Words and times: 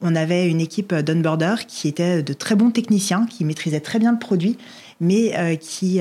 on 0.00 0.14
avait 0.14 0.48
une 0.48 0.60
équipe 0.60 0.94
d'onboarder 0.94 1.54
qui 1.66 1.88
était 1.88 2.22
de 2.22 2.32
très 2.32 2.54
bons 2.54 2.70
techniciens, 2.70 3.26
qui 3.26 3.44
maîtrisaient 3.44 3.80
très 3.80 3.98
bien 3.98 4.12
le 4.12 4.18
produit, 4.18 4.58
mais 5.00 5.58
qui 5.58 6.00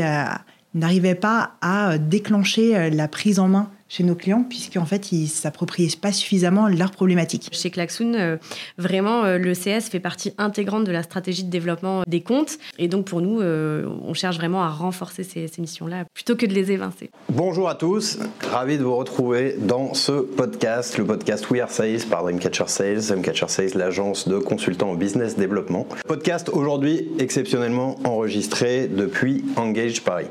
n'arrivaient 0.73 1.15
pas 1.15 1.53
à 1.61 1.97
déclencher 1.97 2.89
la 2.89 3.07
prise 3.07 3.39
en 3.39 3.47
main 3.47 3.69
chez 3.87 4.03
nos 4.03 4.15
clients, 4.15 4.43
puisqu'en 4.47 4.85
fait, 4.85 5.11
ils 5.11 5.23
ne 5.23 5.27
s'approprient 5.27 5.95
pas 6.01 6.11
suffisamment 6.11 6.67
leurs 6.67 6.91
problématiques. 6.91 7.49
Chez 7.51 7.69
Klaxoon, 7.69 8.13
euh, 8.15 8.37
vraiment, 8.77 9.23
euh, 9.23 9.37
le 9.37 9.53
CS 9.53 9.89
fait 9.89 9.99
partie 9.99 10.33
intégrante 10.37 10.85
de 10.85 10.91
la 10.91 11.03
stratégie 11.03 11.43
de 11.43 11.51
développement 11.51 12.03
des 12.07 12.21
comptes. 12.21 12.57
Et 12.79 12.87
donc, 12.87 13.05
pour 13.05 13.21
nous, 13.21 13.41
euh, 13.41 13.85
on 14.03 14.13
cherche 14.13 14.37
vraiment 14.37 14.63
à 14.63 14.69
renforcer 14.69 15.23
ces, 15.23 15.49
missions-là, 15.57 16.05
plutôt 16.13 16.35
que 16.35 16.45
de 16.45 16.53
les 16.53 16.71
évincer. 16.71 17.11
Bonjour 17.29 17.69
à 17.69 17.75
tous, 17.75 18.19
ravi 18.49 18.77
de 18.77 18.83
vous 18.83 18.95
retrouver 18.95 19.55
dans 19.59 19.93
ce 19.93 20.11
podcast, 20.11 20.97
le 20.97 21.05
podcast 21.05 21.49
We 21.49 21.61
Are 21.61 21.69
Sales 21.69 22.01
par 22.09 22.23
Dreamcatcher 22.23 22.67
Sales. 22.67 23.01
Dreamcatcher 23.07 23.47
Sales, 23.47 23.71
l'agence 23.75 24.27
de 24.27 24.39
consultants 24.39 24.91
en 24.91 24.95
business 24.95 25.37
développement. 25.37 25.87
Podcast 26.07 26.49
aujourd'hui 26.49 27.09
exceptionnellement 27.19 27.97
enregistré 28.03 28.87
depuis 28.87 29.45
Engage 29.55 30.01
Paris. 30.01 30.27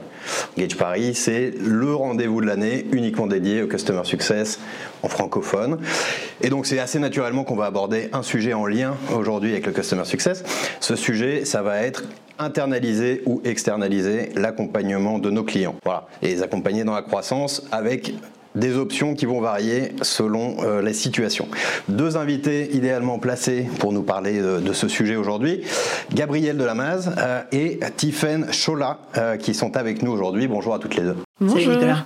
Engage 0.56 0.76
Paris, 0.76 1.14
c'est 1.14 1.54
le 1.60 1.94
rendez-vous 1.94 2.40
de 2.40 2.46
l'année 2.46 2.86
uniquement 2.92 3.26
dédié 3.26 3.43
au 3.62 3.66
Customer 3.66 4.04
Success 4.04 4.58
en 5.02 5.08
francophone. 5.08 5.78
Et 6.40 6.48
donc 6.48 6.66
c'est 6.66 6.78
assez 6.78 6.98
naturellement 6.98 7.44
qu'on 7.44 7.56
va 7.56 7.66
aborder 7.66 8.08
un 8.12 8.22
sujet 8.22 8.52
en 8.52 8.66
lien 8.66 8.94
aujourd'hui 9.14 9.52
avec 9.52 9.66
le 9.66 9.72
Customer 9.72 10.04
Success. 10.04 10.42
Ce 10.80 10.96
sujet, 10.96 11.44
ça 11.44 11.62
va 11.62 11.82
être 11.82 12.04
internaliser 12.38 13.22
ou 13.26 13.40
externaliser 13.44 14.30
l'accompagnement 14.34 15.18
de 15.18 15.30
nos 15.30 15.44
clients. 15.44 15.76
Voilà. 15.84 16.08
Et 16.22 16.28
les 16.28 16.42
accompagner 16.42 16.84
dans 16.84 16.94
la 16.94 17.02
croissance 17.02 17.62
avec 17.70 18.14
des 18.54 18.76
options 18.76 19.14
qui 19.14 19.26
vont 19.26 19.40
varier 19.40 19.92
selon 20.02 20.56
euh, 20.62 20.80
les 20.80 20.92
situations. 20.92 21.48
Deux 21.88 22.16
invités 22.16 22.74
idéalement 22.74 23.18
placés 23.18 23.66
pour 23.78 23.92
nous 23.92 24.02
parler 24.02 24.40
de, 24.40 24.72
ce 24.72 24.88
sujet 24.88 25.16
aujourd'hui, 25.16 25.62
Gabriel 26.12 26.56
Delamaz 26.56 27.12
euh, 27.18 27.42
et 27.52 27.80
Tiffen 27.96 28.52
Chola 28.52 28.98
euh, 29.16 29.36
qui 29.36 29.54
sont 29.54 29.76
avec 29.76 30.02
nous 30.02 30.12
aujourd'hui. 30.12 30.46
Bonjour 30.46 30.74
à 30.74 30.78
toutes 30.78 30.96
les 30.96 31.02
deux. 31.02 31.16
Bonjour. 31.40 32.04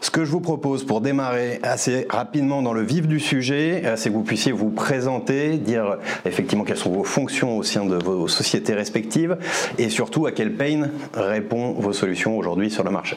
Ce 0.00 0.10
que 0.10 0.24
je 0.24 0.30
vous 0.30 0.40
propose 0.40 0.84
pour 0.84 1.00
démarrer 1.00 1.58
assez 1.62 2.06
rapidement 2.10 2.62
dans 2.62 2.72
le 2.72 2.82
vif 2.82 3.06
du 3.06 3.18
sujet, 3.18 3.82
euh, 3.84 3.96
c'est 3.96 4.10
que 4.10 4.14
vous 4.14 4.22
puissiez 4.22 4.52
vous 4.52 4.70
présenter, 4.70 5.56
dire 5.56 5.98
effectivement 6.24 6.64
quelles 6.64 6.76
sont 6.76 6.92
vos 6.92 7.04
fonctions 7.04 7.56
au 7.56 7.62
sein 7.62 7.86
de 7.86 7.96
vos 7.96 8.28
sociétés 8.28 8.74
respectives 8.74 9.36
et 9.78 9.88
surtout 9.88 10.26
à 10.26 10.32
quel 10.32 10.54
pain 10.54 10.90
répond 11.14 11.72
vos 11.72 11.92
solutions 11.92 12.36
aujourd'hui 12.36 12.70
sur 12.70 12.84
le 12.84 12.90
marché. 12.90 13.16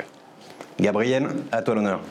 Gabriel, 0.79 1.27
à 1.51 1.61
toi 1.61 1.75
l'honneur. 1.75 2.01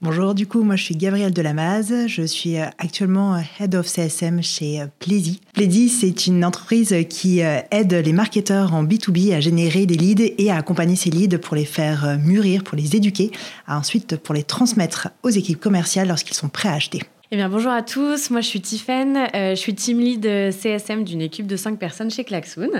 Bonjour, 0.00 0.32
du 0.32 0.46
coup, 0.46 0.62
moi 0.62 0.76
je 0.76 0.84
suis 0.84 0.94
Gabrielle 0.94 1.32
Delamaz, 1.32 1.92
je 2.06 2.22
suis 2.22 2.56
euh, 2.56 2.66
actuellement 2.78 3.34
euh, 3.34 3.40
Head 3.58 3.74
of 3.74 3.88
CSM 3.88 4.44
chez 4.44 4.80
euh, 4.80 4.86
Plaisy. 5.00 5.40
Plaisy, 5.54 5.88
c'est 5.88 6.28
une 6.28 6.44
entreprise 6.44 6.94
qui 7.10 7.40
aide 7.40 7.92
les 7.92 8.12
marketeurs 8.12 8.74
en 8.74 8.84
B2B 8.84 9.34
à 9.34 9.40
générer 9.40 9.86
des 9.86 9.96
leads 9.96 10.34
et 10.38 10.52
à 10.52 10.56
accompagner 10.56 10.94
ces 10.94 11.10
leads 11.10 11.38
pour 11.38 11.56
les 11.56 11.64
faire 11.64 12.16
mûrir, 12.22 12.62
pour 12.62 12.76
les 12.76 12.94
éduquer, 12.94 13.32
ensuite 13.66 14.16
pour 14.16 14.36
les 14.36 14.44
transmettre 14.44 15.08
aux 15.24 15.30
équipes 15.30 15.58
commerciales 15.58 16.06
lorsqu'ils 16.06 16.36
sont 16.36 16.48
prêts 16.48 16.68
à 16.68 16.74
acheter. 16.74 17.02
Eh 17.30 17.36
bien, 17.36 17.50
bonjour 17.50 17.72
à 17.72 17.82
tous. 17.82 18.30
Moi, 18.30 18.40
je 18.40 18.46
suis 18.46 18.62
Tiffaine. 18.62 19.28
Euh, 19.34 19.50
je 19.50 19.56
suis 19.56 19.74
team 19.74 20.00
lead 20.00 20.22
CSM 20.50 21.04
d'une 21.04 21.20
équipe 21.20 21.46
de 21.46 21.56
5 21.56 21.78
personnes 21.78 22.10
chez 22.10 22.24
Klaxoon. 22.24 22.70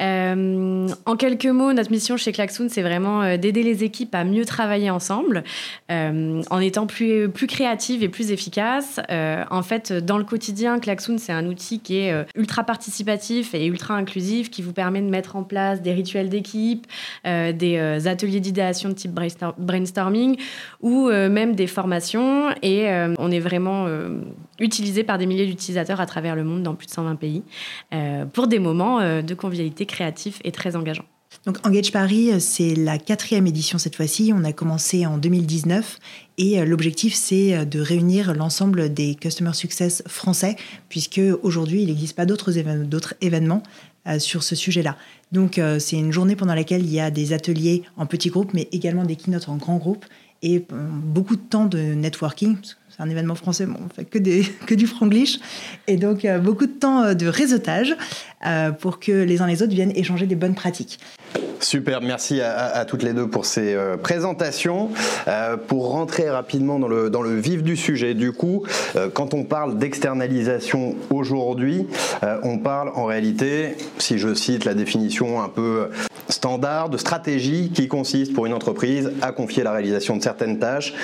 Euh, 0.00 0.88
en 1.04 1.16
quelques 1.16 1.46
mots, 1.46 1.72
notre 1.72 1.90
mission 1.90 2.16
chez 2.16 2.30
Klaxoon, 2.30 2.68
c'est 2.68 2.82
vraiment 2.82 3.22
euh, 3.22 3.36
d'aider 3.38 3.64
les 3.64 3.82
équipes 3.82 4.14
à 4.14 4.22
mieux 4.22 4.44
travailler 4.44 4.88
ensemble 4.88 5.42
en 5.88 6.60
étant 6.60 6.86
plus, 6.86 7.28
plus 7.28 7.48
créatives 7.48 8.04
et 8.04 8.08
plus 8.08 8.30
efficaces. 8.30 9.00
en 9.08 9.62
fait, 9.62 9.92
dans 9.92 10.16
le 10.16 10.24
quotidien, 10.24 10.78
Klaxoon, 10.78 11.18
c'est 11.18 11.32
un 11.32 11.46
outil 11.46 11.80
qui 11.80 11.98
est 11.98 12.14
ultra 12.34 12.64
participatif 12.64 13.54
et 13.54 13.66
ultra 13.66 13.94
inclusif 13.94 14.50
qui 14.50 14.62
vous 14.62 14.72
permet 14.72 15.02
de 15.02 15.10
mettre 15.10 15.36
en 15.36 15.42
place 15.42 15.82
des 15.82 15.92
rituels 15.92 16.28
d'équipe, 16.28 16.86
des 17.24 18.06
ateliers 18.06 18.40
d'idéation 18.40 18.88
de 18.88 18.94
type 18.94 19.12
brainstorming 19.58 20.36
ou 20.80 21.08
même 21.08 21.54
des 21.54 21.66
formations. 21.66 22.48
Et 22.62 22.88
on 23.18 23.30
est 23.30 23.40
vraiment 23.40 23.71
euh, 23.86 24.20
utilisé 24.58 25.04
par 25.04 25.18
des 25.18 25.26
milliers 25.26 25.46
d'utilisateurs 25.46 26.00
à 26.00 26.06
travers 26.06 26.36
le 26.36 26.44
monde 26.44 26.62
dans 26.62 26.74
plus 26.74 26.86
de 26.86 26.92
120 26.92 27.16
pays 27.16 27.42
euh, 27.92 28.24
pour 28.26 28.46
des 28.46 28.58
moments 28.58 29.00
euh, 29.00 29.22
de 29.22 29.34
convivialité 29.34 29.86
créatifs 29.86 30.40
et 30.44 30.52
très 30.52 30.76
engageants. 30.76 31.04
Donc 31.46 31.66
Engage 31.66 31.92
Paris, 31.92 32.40
c'est 32.40 32.74
la 32.74 32.98
quatrième 32.98 33.46
édition 33.46 33.78
cette 33.78 33.96
fois-ci. 33.96 34.32
On 34.34 34.44
a 34.44 34.52
commencé 34.52 35.06
en 35.06 35.16
2019 35.16 35.98
et 36.36 36.62
l'objectif 36.66 37.14
c'est 37.14 37.64
de 37.64 37.80
réunir 37.80 38.34
l'ensemble 38.34 38.92
des 38.92 39.14
Customer 39.14 39.54
Success 39.54 40.02
français 40.06 40.56
puisque 40.90 41.22
aujourd'hui 41.42 41.82
il 41.82 41.88
n'existe 41.88 42.16
pas 42.16 42.26
d'autres 42.26 42.58
événements 43.22 43.62
sur 44.18 44.42
ce 44.42 44.54
sujet-là. 44.54 44.98
Donc 45.32 45.58
c'est 45.78 45.96
une 45.96 46.12
journée 46.12 46.36
pendant 46.36 46.54
laquelle 46.54 46.82
il 46.82 46.92
y 46.92 47.00
a 47.00 47.10
des 47.10 47.32
ateliers 47.32 47.82
en 47.96 48.04
petits 48.04 48.28
groupes 48.28 48.52
mais 48.52 48.68
également 48.70 49.04
des 49.04 49.16
keynotes 49.16 49.48
en 49.48 49.56
grands 49.56 49.78
groupes 49.78 50.04
et 50.42 50.66
beaucoup 50.70 51.36
de 51.36 51.42
temps 51.42 51.66
de 51.66 51.78
networking 51.78 52.56
c'est 52.94 53.02
un 53.02 53.08
événement 53.08 53.34
français, 53.34 53.64
bon, 53.64 53.78
on 53.84 53.88
fait 53.88 54.04
que, 54.04 54.18
des, 54.18 54.42
que 54.66 54.74
du 54.74 54.86
franglish. 54.86 55.38
Et 55.86 55.96
donc, 55.96 56.24
euh, 56.24 56.38
beaucoup 56.38 56.66
de 56.66 56.72
temps 56.72 57.02
euh, 57.02 57.14
de 57.14 57.26
réseautage 57.26 57.96
euh, 58.44 58.70
pour 58.70 59.00
que 59.00 59.12
les 59.12 59.40
uns 59.40 59.46
les 59.46 59.62
autres 59.62 59.72
viennent 59.72 59.96
échanger 59.96 60.26
des 60.26 60.34
bonnes 60.34 60.54
pratiques. 60.54 60.98
Super, 61.60 62.02
merci 62.02 62.40
à, 62.40 62.84
toutes 62.84 63.04
les 63.04 63.12
deux 63.12 63.28
pour 63.28 63.46
ces 63.46 63.76
présentations. 64.02 64.90
pour 65.68 65.90
rentrer 65.92 66.28
rapidement 66.28 66.80
dans 66.80 66.88
le, 66.88 67.08
dans 67.08 67.22
le 67.22 67.38
vif 67.38 67.62
du 67.62 67.76
sujet, 67.76 68.14
du 68.14 68.32
coup, 68.32 68.66
quand 69.14 69.32
on 69.32 69.44
parle 69.44 69.78
d'externalisation 69.78 70.96
aujourd'hui, 71.10 71.86
on 72.42 72.58
parle 72.58 72.90
en 72.96 73.04
réalité, 73.04 73.76
si 73.98 74.18
je 74.18 74.34
cite 74.34 74.64
la 74.64 74.74
définition 74.74 75.40
un 75.40 75.48
peu 75.48 75.88
standard, 76.32 76.88
de 76.88 76.96
stratégie 76.96 77.70
qui 77.74 77.88
consiste 77.88 78.32
pour 78.32 78.46
une 78.46 78.54
entreprise 78.54 79.12
à 79.22 79.32
confier 79.32 79.62
la 79.62 79.72
réalisation 79.72 80.16
de 80.16 80.22
certaines 80.22 80.58
tâches 80.58 80.94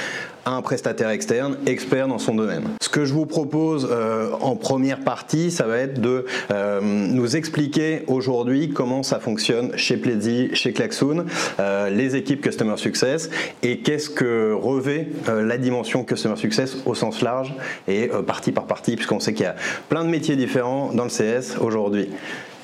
un 0.49 0.63
prestataire 0.63 1.11
externe, 1.11 1.59
expert 1.67 2.09
dans 2.09 2.19
son 2.19 2.35
domaine. 2.35 2.65
Ce 2.81 2.89
que 2.89 3.05
je 3.05 3.13
vous 3.13 3.27
propose 3.27 3.89
euh, 3.91 4.31
en 4.41 4.57
première 4.57 5.01
partie, 5.01 5.51
ça 5.51 5.67
va 5.67 5.79
être 5.79 6.01
de 6.01 6.25
euh, 6.51 6.81
nous 6.81 7.37
expliquer 7.37 8.03
aujourd'hui 8.07 8.71
comment 8.71 9.03
ça 9.03 9.21
fonctionne 9.21 9.77
chez 9.77 9.97
Pledzi, 9.97 10.51
chez 10.55 10.73
Klaxoon, 10.73 11.27
euh, 11.61 11.91
les 11.91 12.17
équipes 12.17 12.41
Customer 12.41 12.77
Success 12.77 13.31
et 13.63 13.81
qu'est-ce 13.81 14.11
que 14.11 14.53
revêt 14.53 15.09
la 15.27 15.59
dimension 15.59 16.05
Customer 16.05 16.37
Success 16.37 16.79
au 16.87 16.95
sens 16.95 17.23
large 17.23 17.55
et 17.87 18.11
partie 18.27 18.53
par 18.53 18.67
partie, 18.67 18.97
puisqu'on 18.97 19.21
sait 19.21 19.33
qu'il 19.33 19.45
y 19.45 19.49
a 19.49 19.57
plein 19.89 20.05
de 20.05 20.09
métiers 20.09 20.37
différents 20.37 20.93
dans 20.93 21.05
le 21.05 21.11
CS 21.11 21.59
aujourd'hui. 21.61 22.09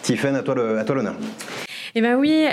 Tiffen, 0.03 0.34
à 0.34 0.42
toi 0.42 0.54
l'honneur. 0.54 1.14
Eh 1.94 2.00
bien 2.00 2.19
oui, 2.19 2.47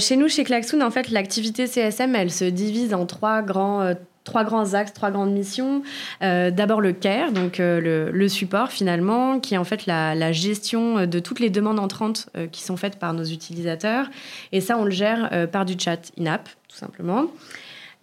chez 0.00 0.16
nous, 0.16 0.28
chez 0.28 0.44
Klaxoon, 0.44 0.80
en 0.80 0.90
fait, 0.90 1.10
l'activité 1.10 1.66
CSM, 1.66 2.14
elle 2.14 2.30
se 2.30 2.44
divise 2.44 2.94
en 2.94 3.04
trois 3.04 3.42
grands 3.42 3.94
trois 4.26 4.44
grands 4.44 4.74
axes, 4.74 4.92
trois 4.92 5.10
grandes 5.10 5.32
missions. 5.32 5.82
Euh, 6.22 6.50
d'abord 6.50 6.82
le 6.82 6.92
care, 6.92 7.32
donc 7.32 7.58
euh, 7.60 8.10
le, 8.12 8.28
support 8.28 8.70
finalement, 8.70 9.40
qui 9.40 9.54
est 9.54 9.58
en 9.58 9.64
fait 9.64 9.86
la, 9.86 10.32
gestion 10.32 11.06
de 11.06 11.18
toutes 11.18 11.40
les 11.40 11.48
demandes 11.48 11.78
entrantes 11.78 12.28
euh, 12.36 12.46
qui 12.48 12.62
sont 12.62 12.76
faites 12.76 12.98
par 12.98 13.14
nos 13.14 13.24
utilisateurs. 13.24 14.10
Et 14.52 14.60
ça, 14.60 14.76
on 14.76 14.84
le 14.84 14.90
gère 14.90 15.48
par 15.50 15.64
du 15.64 15.74
chat 15.78 16.12
in-app, 16.18 16.48
tout 16.68 16.76
simplement. 16.76 17.26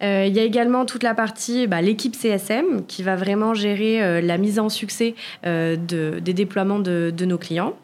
Il 0.00 0.34
y 0.34 0.38
a 0.38 0.42
également 0.42 0.84
toute 0.84 1.02
la 1.02 1.14
partie, 1.14 1.66
bah, 1.66 1.80
l'équipe 1.80 2.14
CSM, 2.14 2.84
qui 2.86 3.02
va 3.02 3.16
vraiment 3.16 3.54
gérer 3.54 4.20
la 4.20 4.38
mise 4.38 4.58
en 4.58 4.68
succès 4.68 5.14
de, 5.44 6.18
des 6.18 6.32
déploiements 6.34 6.78
de 6.80 7.24
nos 7.24 7.38
clients. 7.38 7.74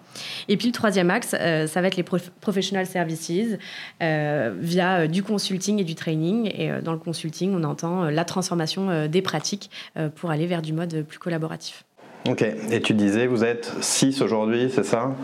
Et 0.49 0.57
puis 0.57 0.67
le 0.67 0.73
troisième 0.73 1.11
axe, 1.11 1.35
euh, 1.39 1.67
ça 1.67 1.81
va 1.81 1.89
être 1.89 1.97
les 1.97 2.05
professional 2.41 2.87
services 2.87 3.57
euh, 4.03 4.55
via 4.59 5.01
euh, 5.01 5.07
du 5.07 5.23
consulting 5.23 5.81
et 5.81 5.85
du 5.85 5.95
training. 5.95 6.51
Et 6.55 6.71
dans 6.83 6.93
le 6.93 6.99
consulting, 6.99 7.55
on 7.55 7.65
entend 7.65 8.05
la 8.05 8.25
transformation 8.25 9.07
des 9.07 9.23
pratiques 9.23 9.71
pour 10.17 10.31
aller 10.31 10.47
vers 10.47 10.63
du 10.63 10.73
mode 10.73 11.05
plus 11.07 11.19
collaboratif. 11.19 11.85
Ok, 12.29 12.43
et 12.43 12.83
tu 12.83 12.93
disais, 12.93 13.27
vous 13.27 13.45
êtes 13.45 13.73
6 13.81 14.21
aujourd'hui, 14.21 14.71
c'est 14.75 14.85
ça? 14.85 15.15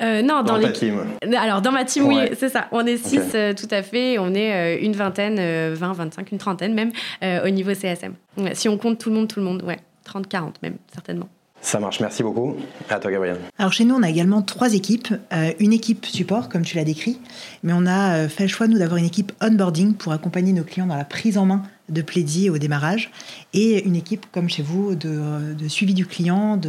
Non, 0.00 0.42
dans, 0.42 0.60
ta 0.60 0.70
team. 0.70 1.00
Alors, 1.36 1.60
dans 1.60 1.72
ma 1.72 1.84
team, 1.84 2.06
oui, 2.06 2.18
c'est 2.38 2.48
ça. 2.48 2.68
On 2.70 2.86
est 2.86 2.96
6 2.96 3.36
tout 3.56 3.68
à 3.70 3.82
fait. 3.82 4.18
On 4.18 4.34
est 4.34 4.80
une 4.82 4.92
vingtaine, 4.92 5.74
20, 5.74 5.92
25, 5.92 6.32
une 6.32 6.38
trentaine 6.38 6.74
même 6.74 6.92
au 7.22 7.48
niveau 7.48 7.74
CSM. 7.74 8.14
si 8.52 8.68
on 8.68 8.78
compte 8.78 8.98
tout 8.98 9.10
le 9.10 9.16
monde, 9.16 9.28
tout 9.28 9.40
le 9.40 9.46
monde, 9.46 9.62
ouais, 9.62 9.78
30, 10.04 10.28
40 10.28 10.62
même, 10.62 10.76
certainement. 10.92 11.28
Ça 11.60 11.80
marche, 11.80 12.00
merci 12.00 12.22
beaucoup. 12.22 12.54
À 12.88 13.00
toi, 13.00 13.10
Gabriel. 13.10 13.38
Alors, 13.58 13.72
chez 13.72 13.84
nous, 13.84 13.94
on 13.94 14.02
a 14.02 14.08
également 14.08 14.40
trois 14.42 14.74
équipes. 14.74 15.08
Euh, 15.32 15.52
une 15.58 15.72
équipe 15.72 16.06
support, 16.06 16.48
comme 16.48 16.62
tu 16.62 16.76
l'as 16.76 16.84
décrit, 16.84 17.18
mais 17.62 17.72
on 17.72 17.86
a 17.86 18.16
euh, 18.16 18.28
fait 18.28 18.44
le 18.44 18.48
choix, 18.48 18.68
nous, 18.68 18.78
d'avoir 18.78 18.98
une 18.98 19.04
équipe 19.04 19.32
onboarding 19.42 19.94
pour 19.94 20.12
accompagner 20.12 20.52
nos 20.52 20.62
clients 20.62 20.86
dans 20.86 20.96
la 20.96 21.04
prise 21.04 21.38
en 21.38 21.46
main 21.46 21.62
de 21.88 22.02
Plédi 22.02 22.50
au 22.50 22.58
démarrage, 22.58 23.10
et 23.52 23.84
une 23.84 23.96
équipe, 23.96 24.26
comme 24.32 24.48
chez 24.48 24.62
vous, 24.62 24.94
de, 24.94 25.68
suivi 25.68 25.94
du 25.94 26.06
client 26.06 26.60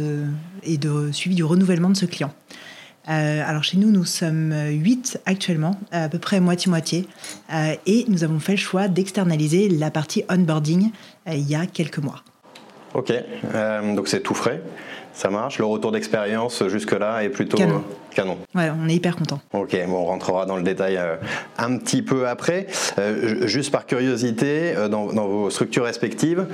et 0.62 0.78
de 0.78 1.12
suivi 1.12 1.36
du 1.36 1.44
renouvellement 1.44 1.90
de 1.90 1.96
ce 1.96 2.06
client. 2.06 2.32
Euh, 3.08 3.42
alors 3.46 3.64
chez 3.64 3.78
nous, 3.78 3.90
nous 3.90 4.04
sommes 4.04 4.52
8 4.68 5.20
actuellement, 5.26 5.78
à 5.92 6.08
peu 6.08 6.18
près 6.18 6.40
moitié-moitié, 6.40 7.08
et 7.86 8.04
nous 8.08 8.22
avons 8.22 8.38
fait 8.38 8.52
le 8.52 8.58
choix 8.58 8.86
d'externaliser 8.86 9.68
la 9.68 9.90
partie 9.90 10.22
onboarding 10.28 10.90
il 11.26 11.48
y 11.48 11.56
a 11.56 11.66
quelques 11.66 11.98
mois. 11.98 12.22
Ok, 12.94 13.12
donc 13.94 14.08
c'est 14.08 14.20
tout 14.20 14.34
frais. 14.34 14.62
Ça 15.18 15.30
marche. 15.30 15.58
Le 15.58 15.64
retour 15.64 15.90
d'expérience 15.90 16.62
jusque-là 16.68 17.24
est 17.24 17.28
plutôt 17.28 17.58
canon. 18.14 18.38
Ouais, 18.54 18.70
on 18.70 18.88
est 18.88 18.94
hyper 18.94 19.16
content. 19.16 19.40
Ok, 19.52 19.76
bon, 19.88 19.96
on 19.96 20.04
rentrera 20.04 20.46
dans 20.46 20.56
le 20.56 20.62
détail 20.62 20.96
euh, 20.96 21.16
un 21.58 21.76
petit 21.78 22.02
peu 22.02 22.28
après. 22.28 22.68
Euh, 23.00 23.44
juste 23.48 23.72
par 23.72 23.86
curiosité, 23.86 24.76
euh, 24.76 24.88
dans, 24.88 25.06
vos 25.06 25.50
structures 25.50 25.84
respectives, 25.84 26.46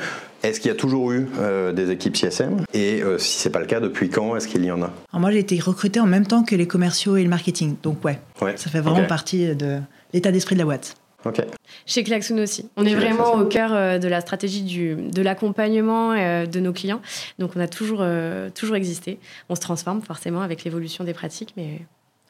est-ce 0.43 0.61
qu'il 0.61 0.71
y 0.71 0.73
a 0.73 0.77
toujours 0.77 1.13
eu 1.13 1.29
des 1.75 1.91
équipes 1.91 2.17
CSM 2.17 2.65
Et 2.73 3.03
si 3.19 3.39
c'est 3.39 3.51
pas 3.51 3.61
le 3.61 3.67
cas, 3.67 3.81
depuis 3.81 4.09
quand 4.09 4.35
est-ce 4.37 4.49
qu'il 4.49 4.65
y 4.65 4.71
en 4.71 4.81
a? 4.81 4.91
Alors 5.13 5.21
Moi, 5.21 5.31
j'ai 5.31 5.41
été 5.41 5.59
recruté 5.59 6.01
en 6.01 6.07
même 6.07 6.27
temps 6.27 6.43
que 6.43 6.55
les 6.55 6.67
commerciaux 6.67 7.17
et 7.17 7.23
le 7.23 7.31
marketing. 7.31 7.77
Donc 7.83 8.05
ouais, 8.05 8.19
ça 8.57 8.71
fait 8.71 8.81
vraiment 8.81 9.07
partie 9.07 9.55
de 9.55 9.79
l'état 10.13 10.33
d'esprit 10.33 10.55
de 10.55 10.61
la 10.61 10.67
boîte. 10.67 10.97
Chez 11.87 12.05
Klaxoon 12.05 12.39
aussi. 12.39 12.69
On 12.77 12.85
est 12.85 12.95
vraiment 12.95 13.35
au 13.35 13.45
cœur 13.47 13.71
euh, 13.73 13.99
de 13.99 14.09
la 14.09 14.21
stratégie 14.21 14.63
du, 14.63 14.95
de 14.95 15.23
l'accompagnement 15.23 16.13
euh, 16.13 16.47
de 16.47 16.61
nos 16.61 16.73
clients. 16.73 17.01
Donc 17.39 17.53
on 17.57 17.61
a 17.61 17.69
toujours, 17.69 18.01
euh, 18.01 18.51
toujours 18.51 18.77
existé. 18.77 19.19
On 19.49 19.55
se 19.55 19.61
transforme 19.61 20.03
forcément 20.03 20.43
avec 20.43 20.65
l'évolution 20.65 21.05
des 21.05 21.15
pratiques, 21.15 21.55
mais 21.57 21.81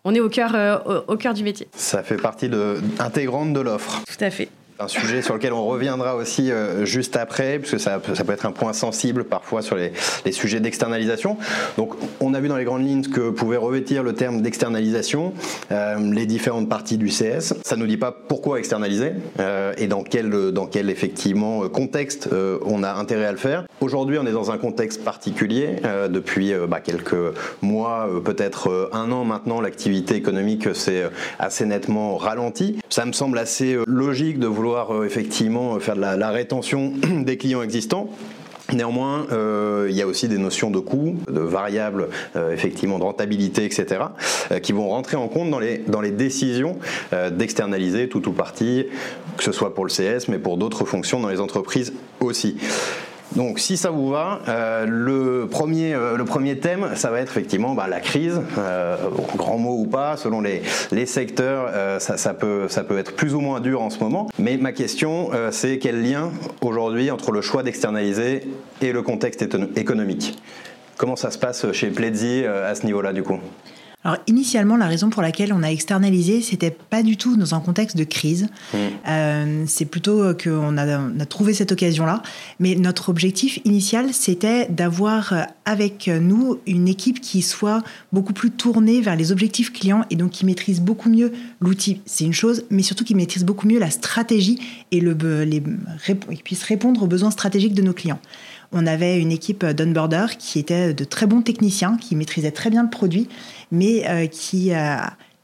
on 0.04 0.14
est 0.14 0.20
au 0.20 0.28
cœur, 0.28 1.04
au, 1.08 1.16
cœur 1.16 1.32
du 1.32 1.42
métier. 1.44 1.66
Ça 1.74 2.02
fait 2.02 2.16
partie 2.16 2.48
de, 2.48 2.80
intégrante 2.98 3.54
de 3.54 3.60
l'offre. 3.60 4.02
Tout 4.06 4.22
à 4.22 4.30
fait. 4.30 4.48
Un 4.80 4.88
sujet 4.88 5.22
sur 5.22 5.34
lequel 5.34 5.52
on 5.52 5.64
reviendra 5.64 6.16
aussi 6.16 6.50
euh, 6.50 6.84
juste 6.84 7.16
après, 7.16 7.60
puisque 7.60 7.78
ça, 7.78 8.00
ça, 8.12 8.24
peut 8.24 8.32
être 8.32 8.44
un 8.44 8.50
point 8.50 8.72
sensible 8.72 9.22
parfois 9.22 9.62
sur 9.62 9.76
les, 9.76 9.92
les 10.24 10.32
sujets 10.32 10.58
d'externalisation. 10.58 11.36
Donc, 11.76 11.94
on 12.18 12.34
a 12.34 12.40
vu 12.40 12.48
dans 12.48 12.56
les 12.56 12.64
grandes 12.64 12.84
lignes 12.84 13.04
que 13.04 13.30
pouvait 13.30 13.56
revêtir 13.56 14.02
le 14.02 14.14
terme 14.14 14.42
d'externalisation, 14.42 15.32
euh, 15.70 16.12
les 16.12 16.26
différentes 16.26 16.68
parties 16.68 16.98
du 16.98 17.06
CS. 17.06 17.54
Ça 17.62 17.76
nous 17.76 17.86
dit 17.86 17.96
pas 17.96 18.10
pourquoi 18.10 18.58
externaliser 18.58 19.12
euh, 19.38 19.74
et 19.78 19.86
dans 19.86 20.02
quel, 20.02 20.30
dans 20.50 20.66
quel 20.66 20.90
effectivement 20.90 21.68
contexte 21.68 22.28
on 22.66 22.82
a 22.82 22.94
intérêt 22.94 23.26
à 23.26 23.32
le 23.32 23.38
faire. 23.38 23.64
Aujourd'hui, 23.80 24.18
on 24.18 24.26
est 24.26 24.32
dans 24.32 24.50
un 24.50 24.58
contexte 24.58 25.04
particulier. 25.04 25.76
depuis 26.08 26.52
bah, 26.68 26.80
quelques 26.80 27.14
mois, 27.62 28.08
peut-être 28.24 28.90
un 28.92 29.12
an 29.12 29.24
maintenant, 29.24 29.60
l'activité 29.60 30.16
économique 30.16 30.74
s'est 30.74 31.04
assez 31.38 31.64
nettement 31.64 32.16
ralentie. 32.16 32.80
Ça 32.88 33.04
me 33.04 33.12
semble 33.12 33.38
assez 33.38 33.78
logique 33.86 34.38
de 34.38 34.46
vouloir 34.46 34.63
euh, 34.72 35.04
effectivement 35.04 35.78
faire 35.80 35.96
de 35.96 36.00
la, 36.00 36.30
rétention 36.30 36.92
des 37.22 37.36
clients 37.36 37.62
existants. 37.62 38.10
Néanmoins, 38.72 39.26
euh, 39.30 39.88
il 39.90 39.96
y 39.96 40.00
a 40.00 40.06
aussi 40.06 40.26
des 40.26 40.38
notions 40.38 40.70
de 40.70 40.78
coûts, 40.78 41.16
de 41.30 41.40
variables, 41.40 42.08
euh, 42.34 42.50
effectivement, 42.50 42.98
de 42.98 43.04
rentabilité, 43.04 43.66
etc., 43.66 44.00
qui 44.62 44.72
vont 44.72 44.88
rentrer 44.88 45.18
en 45.18 45.28
compte 45.28 45.50
dans 45.50 45.58
les, 45.58 45.78
dans 45.78 46.00
les 46.00 46.10
décisions 46.10 46.78
d'externaliser 47.12 48.08
tout 48.08 48.26
ou 48.28 48.32
partie, 48.32 48.86
que 49.36 49.44
ce 49.44 49.52
soit 49.52 49.74
pour 49.74 49.84
le 49.84 49.90
CS, 49.90 50.28
mais 50.28 50.38
pour 50.38 50.56
d'autres 50.56 50.86
fonctions 50.86 51.20
dans 51.20 51.28
les 51.28 51.40
entreprises 51.40 51.92
aussi. 52.20 52.56
Donc 53.36 53.58
si 53.58 53.76
ça 53.76 53.90
vous 53.90 54.08
va, 54.10 54.40
euh, 54.48 54.86
le, 54.86 55.48
premier, 55.48 55.92
euh, 55.94 56.16
le 56.16 56.24
premier 56.24 56.58
thème, 56.58 56.90
ça 56.94 57.10
va 57.10 57.20
être 57.20 57.30
effectivement 57.30 57.74
bah, 57.74 57.86
la 57.88 58.00
crise, 58.00 58.40
euh, 58.58 58.96
grand 59.36 59.58
mot 59.58 59.76
ou 59.80 59.86
pas, 59.86 60.16
selon 60.16 60.40
les, 60.40 60.62
les 60.92 61.06
secteurs, 61.06 61.70
ça, 62.00 62.16
ça, 62.16 62.34
peut, 62.34 62.68
ça 62.68 62.84
peut 62.84 62.98
être 62.98 63.14
plus 63.14 63.34
ou 63.34 63.40
moins 63.40 63.60
dur 63.60 63.82
en 63.82 63.90
ce 63.90 63.98
moment. 63.98 64.28
Mais 64.38 64.56
ma 64.56 64.72
question, 64.72 65.30
c'est 65.50 65.78
quel 65.78 66.02
lien 66.02 66.30
aujourd'hui 66.60 67.10
entre 67.10 67.32
le 67.32 67.40
choix 67.40 67.62
d'externaliser 67.62 68.42
et 68.80 68.92
le 68.92 69.02
contexte 69.02 69.44
économique? 69.76 70.38
Comment 70.96 71.16
ça 71.16 71.30
se 71.30 71.38
passe 71.38 71.70
chez 71.72 71.88
Pledzi 71.90 72.44
à 72.44 72.74
ce 72.74 72.86
niveau-là 72.86 73.12
du 73.12 73.22
coup? 73.22 73.38
Alors 74.04 74.18
initialement, 74.26 74.76
la 74.76 74.86
raison 74.86 75.08
pour 75.08 75.22
laquelle 75.22 75.52
on 75.54 75.62
a 75.62 75.68
externalisé, 75.68 76.42
c'était 76.42 76.70
pas 76.70 77.02
du 77.02 77.16
tout 77.16 77.36
dans 77.36 77.54
un 77.54 77.60
contexte 77.60 77.96
de 77.96 78.04
crise. 78.04 78.48
Mmh. 78.72 78.76
Euh, 79.08 79.64
c'est 79.66 79.86
plutôt 79.86 80.34
qu'on 80.34 80.76
a, 80.76 80.98
on 80.98 81.18
a 81.18 81.24
trouvé 81.24 81.54
cette 81.54 81.72
occasion-là. 81.72 82.22
Mais 82.60 82.74
notre 82.74 83.08
objectif 83.08 83.60
initial, 83.64 84.12
c'était 84.12 84.66
d'avoir 84.68 85.32
euh, 85.32 85.42
avec 85.64 86.08
nous 86.08 86.58
une 86.66 86.86
équipe 86.86 87.22
qui 87.22 87.40
soit 87.40 87.82
beaucoup 88.12 88.34
plus 88.34 88.50
tournée 88.50 89.00
vers 89.00 89.16
les 89.16 89.32
objectifs 89.32 89.72
clients 89.72 90.04
et 90.10 90.16
donc 90.16 90.32
qui 90.32 90.44
maîtrise 90.44 90.82
beaucoup 90.82 91.08
mieux 91.08 91.32
l'outil. 91.60 92.02
C'est 92.04 92.24
une 92.24 92.34
chose, 92.34 92.64
mais 92.68 92.82
surtout 92.82 93.04
qui 93.04 93.14
maîtrise 93.14 93.44
beaucoup 93.44 93.66
mieux 93.66 93.78
la 93.78 93.90
stratégie 93.90 94.58
et 94.90 95.00
le, 95.00 95.14
les, 95.44 95.62
qui 95.62 96.42
puisse 96.42 96.62
répondre 96.64 97.02
aux 97.02 97.06
besoins 97.06 97.30
stratégiques 97.30 97.74
de 97.74 97.82
nos 97.82 97.94
clients 97.94 98.20
on 98.74 98.86
avait 98.86 99.20
une 99.20 99.30
équipe 99.30 99.64
d'onboarder 99.64 100.26
qui 100.36 100.58
était 100.58 100.92
de 100.92 101.04
très 101.04 101.26
bons 101.26 101.42
techniciens, 101.42 101.96
qui 101.96 102.16
maîtrisaient 102.16 102.50
très 102.50 102.70
bien 102.70 102.82
le 102.82 102.90
produit, 102.90 103.28
mais 103.74 104.08
euh, 104.08 104.26
qui 104.26 104.72
euh, 104.72 104.96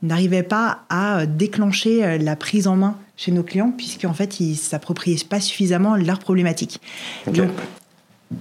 n'arrivaient 0.02 0.42
pas 0.42 0.84
à 0.88 1.26
déclencher 1.26 2.04
euh, 2.04 2.18
la 2.18 2.36
prise 2.36 2.66
en 2.66 2.76
main 2.76 2.96
chez 3.16 3.32
nos 3.32 3.42
clients, 3.42 3.72
puisqu'en 3.76 4.14
fait, 4.14 4.40
ils 4.40 4.52
ne 4.52 4.56
s'appropriaient 4.56 5.24
pas 5.28 5.40
suffisamment 5.40 5.96
leurs 5.96 6.20
problématiques. 6.20 6.80
Donc, 7.26 7.50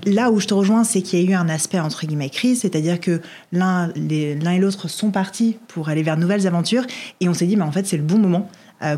là 0.06 0.32
où 0.32 0.40
je 0.40 0.48
te 0.48 0.54
rejoins, 0.54 0.84
c'est 0.84 1.02
qu'il 1.02 1.20
y 1.20 1.28
a 1.28 1.32
eu 1.32 1.34
un 1.34 1.50
aspect 1.50 1.80
entre 1.80 2.06
guillemets 2.06 2.30
crise, 2.30 2.62
c'est-à-dire 2.62 3.02
que 3.02 3.22
l'un 3.52 3.92
et 3.96 4.60
l'autre 4.60 4.88
sont 4.88 5.12
partis 5.12 5.58
pour 5.68 5.90
aller 5.90 6.04
vers 6.04 6.16
de 6.16 6.22
nouvelles 6.22 6.48
aventures, 6.48 6.86
et 7.20 7.28
on 7.28 7.34
s'est 7.34 7.48
dit, 7.48 7.58
mais 7.58 7.64
en 7.64 7.72
fait, 7.72 7.88
c'est 7.88 7.98
le 7.98 8.04
bon 8.04 8.20
moment 8.20 8.50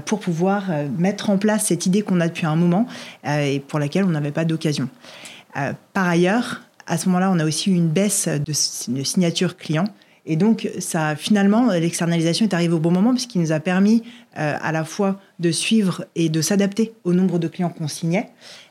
pour 0.06 0.20
pouvoir 0.20 0.66
mettre 1.00 1.32
en 1.32 1.40
place 1.40 1.66
cette 1.66 1.88
idée 1.88 2.04
qu'on 2.04 2.20
a 2.22 2.28
depuis 2.28 2.46
un 2.46 2.56
moment 2.56 2.86
et 3.26 3.60
pour 3.68 3.80
laquelle 3.80 4.04
on 4.04 4.10
n'avait 4.10 4.32
pas 4.32 4.46
d'occasion. 4.46 4.88
Par 5.56 6.08
ailleurs, 6.08 6.62
à 6.92 6.98
ce 6.98 7.08
moment-là, 7.08 7.32
on 7.32 7.40
a 7.40 7.46
aussi 7.46 7.72
eu 7.72 7.76
une 7.76 7.88
baisse 7.88 8.28
de, 8.28 8.54
signature 8.54 9.58
client. 9.58 9.86
Et 10.26 10.36
donc, 10.36 10.70
ça, 10.80 11.16
finalement, 11.16 11.72
l'externalisation 11.72 12.46
est 12.46 12.54
arrivée 12.54 12.74
au 12.74 12.80
bon 12.80 12.92
moment 12.92 13.12
puisqu'il 13.12 13.42
nous 13.42 13.52
a 13.52 13.60
permis 13.60 14.04
euh, 14.38 14.56
à 14.62 14.72
la 14.72 14.86
fois 14.86 15.20
de 15.40 15.52
suivre 15.52 16.06
et 16.16 16.30
de 16.30 16.42
s'adapter 16.42 16.94
au 17.04 17.14
nombre 17.14 17.40
de 17.40 17.48
clients 17.48 17.70
qu'on 17.70 17.88
signait, 17.88 18.30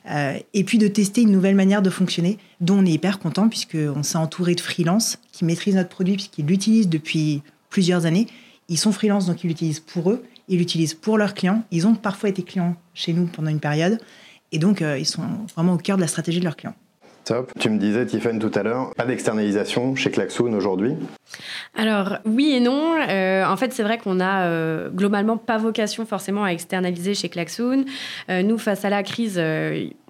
euh, 0.08 0.38
et 0.54 0.64
puis 0.64 0.78
de 0.78 0.86
tester 0.86 1.22
une 1.22 1.32
nouvelle 1.32 1.56
manière 1.56 1.82
de 1.82 1.90
fonctionner, 1.90 2.38
dont 2.60 2.78
on 2.78 2.86
est 2.86 2.92
hyper 2.92 3.18
content 3.18 3.48
puisqu'on 3.48 4.02
s'est 4.02 4.18
entouré 4.18 4.54
de 4.54 4.60
freelance 4.60 5.18
qui 5.32 5.44
maîtrisent 5.44 5.74
notre 5.74 5.88
produit 5.88 6.14
puisqu'ils 6.14 6.46
l'utilisent 6.46 6.88
depuis 6.88 7.42
plusieurs 7.68 8.06
années. 8.06 8.26
Ils 8.68 8.78
sont 8.78 8.92
freelance, 8.92 9.26
donc 9.26 9.42
ils 9.42 9.48
l'utilisent 9.48 9.80
pour 9.80 10.10
eux, 10.10 10.22
ils 10.48 10.58
l'utilisent 10.58 10.94
pour 10.94 11.18
leurs 11.18 11.34
clients. 11.34 11.64
Ils 11.72 11.86
ont 11.86 11.94
parfois 11.96 12.28
été 12.28 12.42
clients 12.42 12.76
chez 12.94 13.12
nous 13.12 13.26
pendant 13.26 13.50
une 13.50 13.60
période. 13.60 13.98
Et 14.52 14.58
donc, 14.58 14.82
euh, 14.82 14.98
ils 14.98 15.06
sont 15.06 15.22
vraiment 15.54 15.74
au 15.74 15.78
cœur 15.78 15.96
de 15.96 16.02
la 16.02 16.08
stratégie 16.08 16.38
de 16.38 16.44
leurs 16.44 16.56
clients. 16.56 16.74
Tu 17.58 17.70
me 17.70 17.78
disais, 17.78 18.06
Tiffany, 18.06 18.38
tout 18.38 18.50
à 18.54 18.62
l'heure, 18.62 18.92
pas 18.94 19.04
d'externalisation 19.04 19.94
chez 19.94 20.10
Klaxoon 20.10 20.52
aujourd'hui 20.52 20.94
Alors, 21.76 22.18
oui 22.24 22.52
et 22.52 22.60
non. 22.60 22.94
Euh, 23.08 23.44
en 23.44 23.56
fait, 23.56 23.72
c'est 23.72 23.82
vrai 23.82 23.98
qu'on 23.98 24.20
a 24.20 24.46
euh, 24.46 24.90
globalement 24.90 25.36
pas 25.36 25.58
vocation 25.58 26.06
forcément 26.06 26.44
à 26.44 26.52
externaliser 26.52 27.14
chez 27.14 27.28
Klaxoon. 27.28 27.84
nous, 28.28 28.58
face 28.58 28.84
à 28.84 28.90
la 28.90 29.02
crise, 29.02 29.38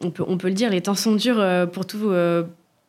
on, 0.03 0.11
peut, 0.11 0.25
on 0.27 0.39
peut 0.39 0.49
le 0.49 0.55
dire, 0.55 0.71
les 0.71 0.81
temps 0.81 0.95
sont 0.95 1.15
durs 1.15 1.45
pour 1.73 1.87
tout 1.87 2.13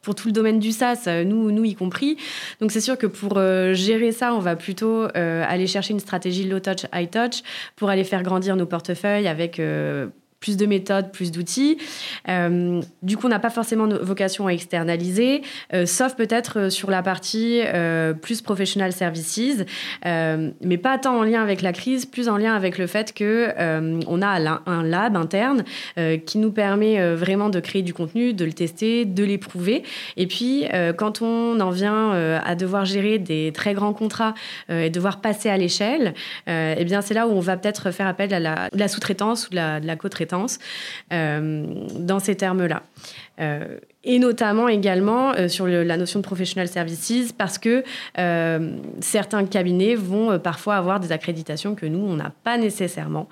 pour 0.02 0.16
tout 0.16 0.30
le 0.30 0.32
domaine 0.32 0.58
du 0.58 0.72
SaaS, 0.72 1.08
nous, 1.26 1.52
nous 1.52 1.64
y 1.64 1.76
compris. 1.76 2.18
Donc 2.60 2.72
c'est 2.72 2.82
sûr 2.82 2.98
que 2.98 3.06
pour 3.06 3.36
gérer 3.74 4.12
ça, 4.12 4.34
on 4.34 4.40
va 4.40 4.56
plutôt 4.56 5.08
aller 5.14 5.68
chercher 5.68 5.94
une 5.94 6.00
stratégie 6.00 6.48
low 6.48 6.60
touch, 6.60 6.86
high 6.94 7.10
touch 7.10 7.44
pour 7.76 7.90
aller 7.90 8.04
faire 8.04 8.24
grandir 8.24 8.56
nos 8.56 8.66
portefeuilles 8.66 9.28
avec 9.28 9.62
plus 10.42 10.58
de 10.58 10.66
méthodes, 10.66 11.12
plus 11.12 11.32
d'outils. 11.32 11.78
Euh, 12.28 12.82
du 13.04 13.16
coup, 13.16 13.28
on 13.28 13.30
n'a 13.30 13.40
pas 13.40 13.52
forcément 13.52 13.88
vocation 13.88 14.48
à 14.48 14.54
externaliser, 14.54 15.44
euh, 15.74 15.86
sauf 15.86 16.16
peut-être 16.16 16.60
euh, 16.60 16.70
sur 16.70 16.90
la 16.90 17.04
partie 17.04 17.62
plus 18.22 18.42
professional 18.42 18.92
services, 18.92 19.64
mais 20.04 20.78
pas 20.78 20.98
tant 20.98 21.20
en 21.20 21.24
lien 21.24 21.44
avec 21.44 21.62
la 21.62 21.72
crise, 21.72 22.08
plus 22.08 22.28
en 22.28 22.38
lien 22.38 22.56
avec 22.56 22.80
le 22.80 22.88
fait 22.88 23.14
que 23.14 23.54
on 24.08 24.22
a 24.22 24.62
un 24.66 24.84
lab 24.84 25.16
interne 25.16 25.64
qui 26.26 26.38
nous 26.40 26.52
permet 26.52 27.16
vraiment 27.16 27.50
de 27.50 27.60
créer 27.60 27.84
du 27.84 27.94
contenu, 27.94 28.34
de 28.34 28.44
le 28.44 28.54
tester, 28.54 29.06
de 29.06 29.24
l'éprouver. 29.24 29.84
Et 30.18 30.26
puis, 30.26 30.66
quand 30.98 31.22
on 31.22 31.60
en 31.60 31.70
vient 31.70 32.12
à 32.12 32.56
devoir 32.56 32.86
gérer 32.86 33.20
des 33.20 33.52
très 33.54 33.74
grands 33.74 33.94
contrats 33.94 34.34
et 34.70 34.90
devoir 34.90 35.22
passer 35.22 35.50
à 35.50 35.58
l'échelle, 35.58 36.16
eh 36.48 36.84
bien, 36.84 37.02
c'est 37.02 37.14
là 37.14 37.28
où 37.28 37.32
on 37.32 37.42
va 37.42 37.58
peut-être 37.58 37.92
faire 37.92 38.08
appel 38.08 38.34
à 38.34 38.40
la, 38.40 38.88
sous-traitance 38.88 39.48
ou 39.48 39.52
de 39.52 39.80
de 39.80 39.88
la 39.88 39.96
co-traitance 39.96 40.31
euh, 40.34 41.66
dans 42.00 42.20
ces 42.20 42.36
termes-là. 42.36 42.84
Euh, 43.40 43.78
et 44.04 44.20
notamment 44.20 44.68
également 44.68 45.34
euh, 45.34 45.48
sur 45.48 45.68
la 45.68 45.98
notion 45.98 46.20
de 46.20 46.24
professional 46.24 46.68
services, 46.68 47.32
parce 47.32 47.58
que 47.58 47.84
certains 49.00 49.46
cabinets 49.46 49.96
vont 49.96 50.40
parfois 50.40 50.76
avoir 50.76 51.00
des 51.00 51.12
accréditations 51.12 51.76
que 51.76 51.86
nous, 51.86 52.00
on 52.00 52.16
n'a 52.16 52.32
pas 52.44 52.58
nécessairement. 52.58 53.28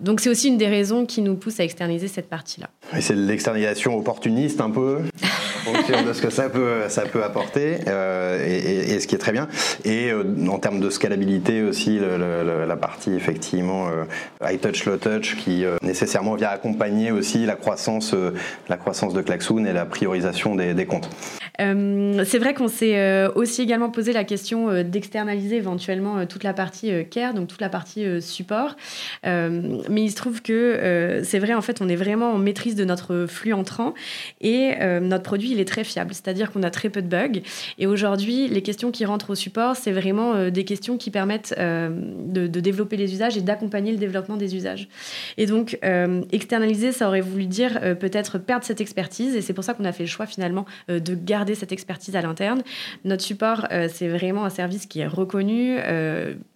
donc 0.00 0.20
c'est 0.20 0.30
aussi 0.30 0.48
une 0.48 0.58
des 0.58 0.68
raisons 0.68 1.06
qui 1.06 1.22
nous 1.22 1.36
pousse 1.36 1.60
à 1.60 1.64
externaliser 1.64 2.08
cette 2.08 2.28
partie-là. 2.28 2.68
Et 2.96 3.00
c'est 3.00 3.14
l'externalisation 3.14 3.96
opportuniste 3.96 4.60
un 4.60 4.70
peu 4.70 5.00
fonction 5.60 6.02
de 6.02 6.12
ce 6.12 6.22
que 6.22 6.30
ça 6.30 6.48
peut, 6.48 6.88
ça 6.88 7.02
peut 7.02 7.22
apporter, 7.22 7.78
euh, 7.86 8.44
et, 8.46 8.92
et, 8.92 9.00
ce 9.00 9.06
qui 9.06 9.14
est 9.14 9.18
très 9.18 9.32
bien. 9.32 9.48
Et 9.84 10.10
euh, 10.10 10.24
en 10.48 10.58
termes 10.58 10.80
de 10.80 10.90
scalabilité 10.90 11.62
aussi, 11.62 11.98
le, 11.98 12.16
le, 12.16 12.66
la 12.66 12.76
partie 12.76 13.12
effectivement 13.12 13.88
euh, 13.88 14.04
high 14.42 14.60
touch, 14.60 14.84
low 14.84 14.96
touch, 14.96 15.36
qui 15.36 15.64
euh, 15.64 15.76
nécessairement 15.82 16.34
vient 16.34 16.48
accompagner 16.48 17.12
aussi 17.12 17.46
la 17.46 17.56
croissance, 17.56 18.14
la 18.70 18.76
croissance 18.76 19.12
de 19.12 19.20
Klaxoon 19.20 19.66
et 19.66 19.72
la 19.72 19.84
priorisation 19.84 20.54
des, 20.54 20.72
des 20.74 20.86
comptes. 20.86 21.10
C'est 21.60 22.38
vrai 22.38 22.54
qu'on 22.54 22.68
s'est 22.68 23.26
aussi 23.34 23.62
également 23.62 23.90
posé 23.90 24.12
la 24.12 24.24
question 24.24 24.82
d'externaliser 24.82 25.56
éventuellement 25.56 26.24
toute 26.26 26.42
la 26.42 26.54
partie 26.54 26.90
care, 27.10 27.34
donc 27.34 27.48
toute 27.48 27.60
la 27.60 27.68
partie 27.68 28.22
support. 28.22 28.76
mais 29.24 30.02
il 30.02 30.10
se 30.10 30.16
trouve 30.16 30.40
que 30.42 31.20
c'est 31.22 31.38
vrai, 31.38 31.54
en 31.54 31.60
fait, 31.60 31.82
on 31.82 31.88
est 31.88 31.96
vraiment 31.96 32.32
en 32.32 32.38
maîtrise 32.38 32.76
de 32.76 32.84
notre 32.84 33.26
flux 33.26 33.52
entrant 33.52 33.94
et 34.40 34.72
notre 35.02 35.22
produit, 35.22 35.52
il 35.52 35.60
est 35.60 35.66
très 35.66 35.84
fiable. 35.84 36.14
C'est-à-dire 36.14 36.50
qu'on 36.50 36.62
a 36.62 36.70
très 36.70 36.88
peu 36.88 37.02
de 37.02 37.08
bugs. 37.08 37.40
Et 37.78 37.86
aujourd'hui, 37.86 38.48
les 38.48 38.62
questions 38.62 38.90
qui 38.90 39.04
rentrent 39.04 39.30
au 39.30 39.34
support, 39.34 39.76
c'est 39.76 39.92
vraiment 39.92 40.48
des 40.50 40.64
questions 40.64 40.96
qui 40.96 41.10
permettent 41.10 41.54
de, 41.58 42.46
développer 42.46 42.96
les 42.96 43.12
usages 43.12 43.36
et 43.36 43.40
d'accompagner 43.40 43.92
le 43.92 43.98
développement 43.98 44.36
des 44.36 44.56
usages. 44.56 44.88
Et 45.36 45.46
donc, 45.46 45.78
externaliser, 46.32 46.92
ça 46.92 47.08
aurait 47.08 47.20
voulu 47.20 47.46
dire 47.46 47.78
peut-être 47.98 48.38
perdre 48.38 48.64
cette 48.64 48.80
expertise. 48.80 49.36
Et 49.36 49.42
c'est 49.42 49.52
pour 49.52 49.64
ça 49.64 49.74
qu'on 49.74 49.84
a 49.84 49.92
fait 49.92 50.04
le 50.04 50.08
choix 50.08 50.26
finalement 50.26 50.64
de 50.88 51.14
garder 51.14 51.49
cette 51.54 51.72
expertise 51.72 52.16
à 52.16 52.22
l'interne. 52.22 52.62
Notre 53.04 53.22
support, 53.22 53.66
c'est 53.92 54.08
vraiment 54.08 54.44
un 54.44 54.50
service 54.50 54.86
qui 54.86 55.00
est 55.00 55.06
reconnu. 55.06 55.78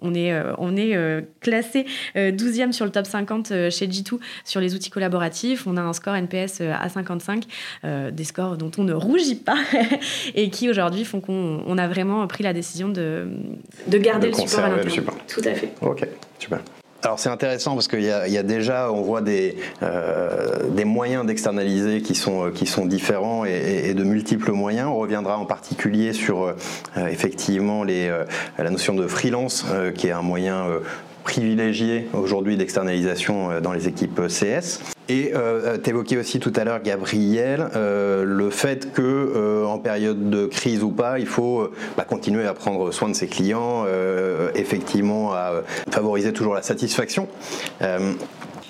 on 0.01 0.15
est, 0.15 0.33
on 0.59 0.77
est 0.77 1.25
classé 1.41 1.87
12e 2.15 2.73
sur 2.73 2.85
le 2.85 2.91
top 2.91 3.07
50 3.07 3.49
chez 3.71 3.87
G2 3.87 4.19
sur 4.45 4.61
les 4.61 4.75
outils 4.75 4.91
collaboratifs. 4.91 5.67
On 5.67 5.77
a 5.77 5.83
un 5.83 5.93
score 5.93 6.15
NPS 6.15 6.61
à 6.61 6.89
55, 6.89 7.45
des 8.13 8.25
scores 8.25 8.57
dont 8.57 8.71
on 8.79 8.85
ne 8.85 8.93
rougit 8.93 9.37
pas 9.37 9.59
et 10.35 10.51
qui 10.51 10.69
aujourd'hui 10.71 11.05
font 11.05 11.21
qu'on 11.21 11.79
a 11.79 11.89
vraiment 11.89 12.27
pris 12.27 12.45
la 12.45 12.53
décision 12.53 12.89
de, 12.89 13.29
de 13.87 13.99
garder 13.99 14.29
le 14.29 14.35
support 14.35 14.65
à 14.65 14.69
l'interne. 14.69 15.05
Tout 15.29 15.43
à 15.45 15.55
fait. 15.55 15.73
Ok, 15.81 16.07
super. 16.39 16.61
Alors 17.05 17.19
c'est 17.19 17.29
intéressant 17.29 17.75
parce 17.75 17.87
qu'il 17.87 18.01
y, 18.01 18.11
a 18.11 18.43
déjà, 18.43 18.91
on 18.91 19.03
voit 19.03 19.21
des, 19.21 19.57
euh, 19.83 20.71
des 20.71 20.87
moyens 20.87 21.27
d'externaliser 21.27 22.01
qui 22.01 22.15
sont, 22.15 22.51
sont 22.65 22.87
différents 22.87 23.45
et, 23.45 23.93
de 23.93 24.05
multiples 24.05 24.53
moyens. 24.53 24.89
On 24.89 24.97
reviendra 24.97 25.37
en 25.37 25.45
particulier 25.45 26.15
sur 26.15 26.45
euh, 26.45 26.55
effectivement 26.97 27.85
euh, 27.87 28.25
la 28.57 28.71
notion 28.71 28.95
de 28.95 29.07
freelance 29.07 29.67
qui 29.95 30.07
est 30.07 30.13
un 30.13 30.23
moyen 30.23 30.65
privilégié 31.25 32.09
aujourd'hui 32.13 32.57
d'externalisation 32.57 33.61
dans 33.61 33.73
les 33.73 33.89
équipes 33.89 34.21
CS. 34.29 34.81
Et 35.09 35.33
euh, 35.35 35.77
tu 35.83 35.91
évoquais 35.91 36.17
aussi 36.17 36.41
tout 36.41 36.53
à 36.57 36.65
l'heure, 36.65 36.81
Gabriel, 36.83 37.69
euh, 37.77 38.25
le 38.25 38.49
fait 38.49 38.91
que 38.93 39.03
euh, 39.03 39.67
en 39.67 39.79
période 39.79 40.31
de 40.31 40.47
crise 40.47 40.83
ou 40.83 40.91
pas, 40.91 41.19
il 41.19 41.27
faut 41.27 41.61
euh, 41.61 41.73
bah, 41.97 42.05
continuer 42.05 42.47
à 42.47 42.55
prendre 42.55 42.91
soin 42.91 43.11
de 43.11 43.15
ses 43.15 43.27
clients, 43.27 43.85
euh, 43.87 44.51
effectivement 44.55 45.35
à 45.35 45.63
favoriser 45.91 46.33
toujours 46.33 46.55
la 46.55 46.63
satisfaction. 46.63 47.29